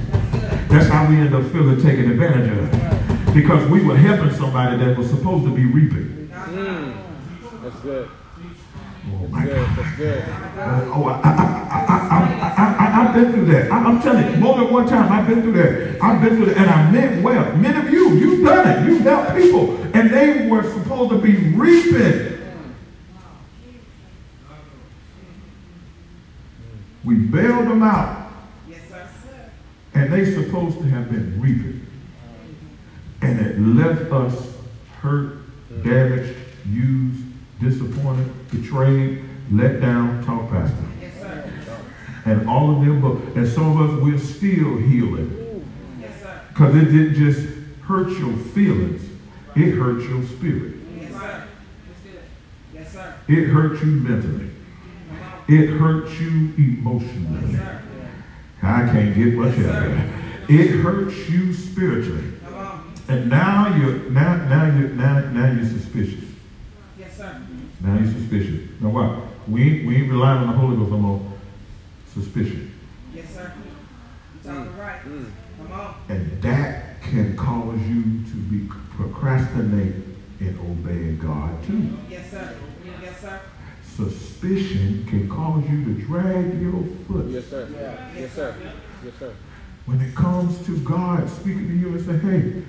[0.69, 3.33] That's how we end up feeling taken advantage of.
[3.33, 6.20] Because we were helping somebody that was supposed to be reaping
[7.81, 8.09] good.
[9.07, 9.97] Oh, good.
[9.97, 10.23] Good.
[10.27, 11.41] Oh, I, I,
[12.57, 13.71] I, I, have been through that.
[13.71, 16.01] I, am telling you, more than one time I've been through that.
[16.01, 17.55] I've been through that, and I meant well.
[17.55, 18.87] Many of you, you've done it.
[18.87, 22.39] You've helped people, and they were supposed to be reaping.
[27.03, 28.31] We bailed them out,
[29.95, 31.87] and they supposed to have been reaping,
[33.23, 34.53] and it left us
[34.99, 35.37] hurt,
[35.83, 36.37] damaged,
[36.69, 37.30] used,
[37.61, 40.75] disappointed, betrayed, let down, talk pastor.
[40.99, 41.13] Yes.
[42.25, 45.65] And all of them, but and some of us we're still healing.
[45.99, 46.13] Yes.
[46.49, 47.47] Because it didn't just
[47.83, 49.01] hurt your feelings,
[49.55, 50.75] it hurt your spirit.
[50.99, 51.47] Yes, sir.
[52.73, 53.15] Yes, sir.
[53.27, 54.51] It hurt you mentally.
[55.47, 57.53] It hurt you emotionally.
[57.53, 57.81] Yes, sir.
[58.63, 60.13] I can't get much Yes, better.
[60.49, 62.33] It hurts you spiritually.
[63.07, 66.30] And now you're now now you now now you're suspicious.
[67.81, 67.87] Yes, sir.
[67.87, 68.69] Now you're suspicious.
[68.79, 69.49] Now what?
[69.49, 71.21] We ain't we ain't relying on the Holy Ghost no more.
[72.13, 72.73] Suspicion.
[73.13, 73.53] Yes, sir.
[74.43, 75.01] You're talking right.
[75.01, 75.31] Mm.
[75.57, 75.95] Come on.
[76.09, 79.95] And that can cause you to be procrastinate
[80.39, 81.97] in obeying God too.
[82.09, 82.55] Yes, sir.
[83.01, 83.39] Yes, sir.
[83.83, 87.27] Suspicion can cause you to drag your foot.
[87.27, 87.67] Yes, sir.
[88.15, 88.55] Yes, sir.
[89.03, 89.33] Yes, sir.
[89.85, 92.63] When it comes to God speaking to you and say, hey,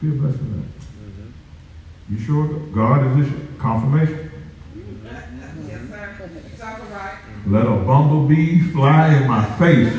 [0.00, 0.40] be a blessing.
[0.40, 2.12] Mm-hmm.
[2.14, 4.30] You sure God is this confirmation?
[4.76, 5.24] Yes, sir.
[5.56, 5.85] You talking right.
[7.46, 9.92] Let a bumblebee fly in my face.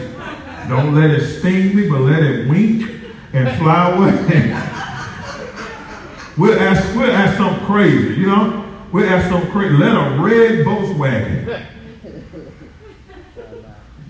[0.67, 2.89] Don't let it sting me, but let it wink
[3.31, 4.17] and fly away.
[6.37, 8.65] we'll ask, we'll ask something crazy, you know?
[8.91, 9.77] We'll ask something crazy.
[9.77, 11.65] Let a red Volkswagen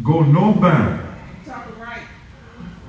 [0.04, 1.04] go northbound.
[1.46, 1.54] You.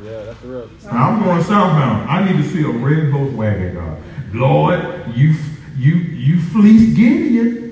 [0.03, 0.71] Yeah, that's the real.
[0.85, 2.09] Now I'm going southbound.
[2.09, 3.99] I need to see a red Volkswagen, God.
[4.35, 4.81] Lord,
[5.15, 5.35] you
[5.77, 7.68] you you fleece Gideon.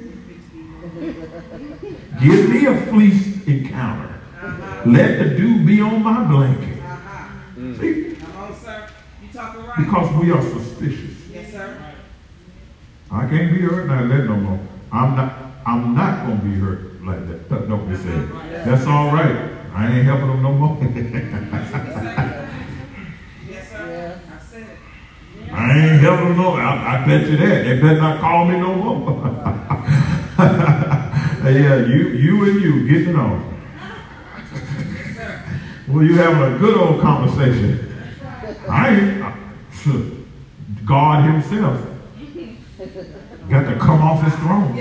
[2.21, 4.15] Give me a fleece encounter.
[4.87, 6.79] Let the dew be on my blanket.
[6.83, 7.81] Uh-huh.
[7.81, 8.15] See?
[8.17, 8.89] Come on, sir.
[9.23, 9.77] You talking right.
[9.79, 11.15] Because we are suspicious.
[11.33, 11.77] Yes, sir.
[13.11, 14.61] I can't be hurt like that no more.
[14.93, 15.33] I'm not
[15.67, 17.49] I'm not gonna be hurt like that.
[17.51, 18.31] Don't- Don't be saying.
[18.65, 19.51] That's all right.
[19.75, 20.79] I ain't helping them no more.
[23.49, 24.21] Yes, sir.
[24.33, 25.53] I said it.
[25.53, 26.61] I ain't helping them no more.
[26.61, 27.65] I, I bet you that.
[27.65, 29.03] They better not call me no more.
[31.49, 33.55] yeah, you you and you getting on.
[35.89, 37.95] Well, you having a good old conversation.
[38.69, 40.03] I uh,
[40.85, 41.87] God Himself
[43.49, 44.77] got to come off His throne.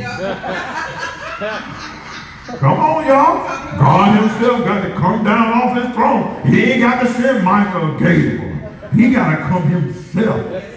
[2.60, 3.48] Come on, y'all.
[3.78, 6.48] God Himself got to come down off His throne.
[6.48, 8.56] He ain't got to send Michael Gabriel.
[8.94, 10.75] He got to come Himself.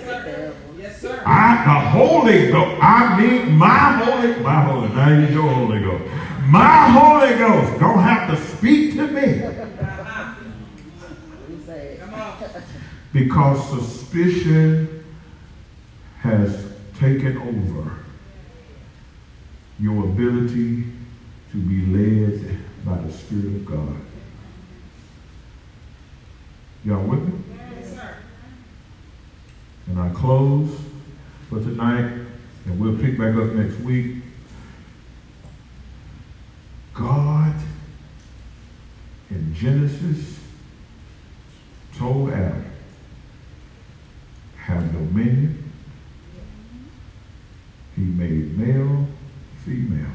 [1.09, 1.23] Sir.
[1.25, 6.05] I, the Holy Ghost, I mean my Holy, my Holy, now you your Holy Ghost.
[6.47, 9.23] My Holy Ghost don't have to speak to me.
[11.49, 12.01] We say it.
[12.01, 12.37] Come on.
[13.15, 15.03] because suspicion
[16.21, 17.91] has taken over
[19.81, 20.85] your ability
[21.53, 23.97] to be led by the Spirit of God.
[26.85, 27.33] Y'all with me?
[27.57, 28.17] Yes, sir.
[29.87, 30.71] And I close
[31.49, 32.11] for tonight,
[32.67, 34.17] and we'll pick back up next week.
[36.93, 37.55] God
[39.31, 40.39] in Genesis
[41.97, 42.65] told Adam,
[44.57, 45.73] have dominion.
[47.97, 49.07] He made male,
[49.65, 50.13] female.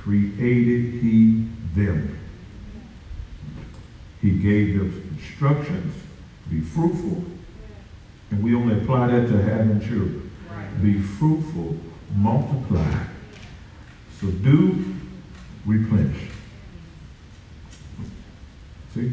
[0.00, 2.18] Created he them.
[4.20, 5.94] He gave them instructions,
[6.44, 7.24] to be fruitful,
[8.32, 10.30] and we only apply that to having children.
[10.50, 10.82] Right.
[10.82, 11.76] Be fruitful,
[12.16, 13.04] multiply,
[14.18, 14.96] subdue,
[15.66, 16.30] replenish.
[18.94, 19.12] See?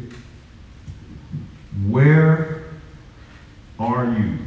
[1.86, 2.64] Where
[3.78, 4.38] are you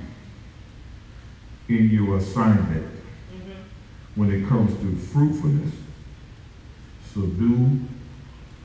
[1.70, 3.52] in your assignment mm-hmm.
[4.16, 5.74] when it comes to fruitfulness,
[7.14, 7.80] subdue,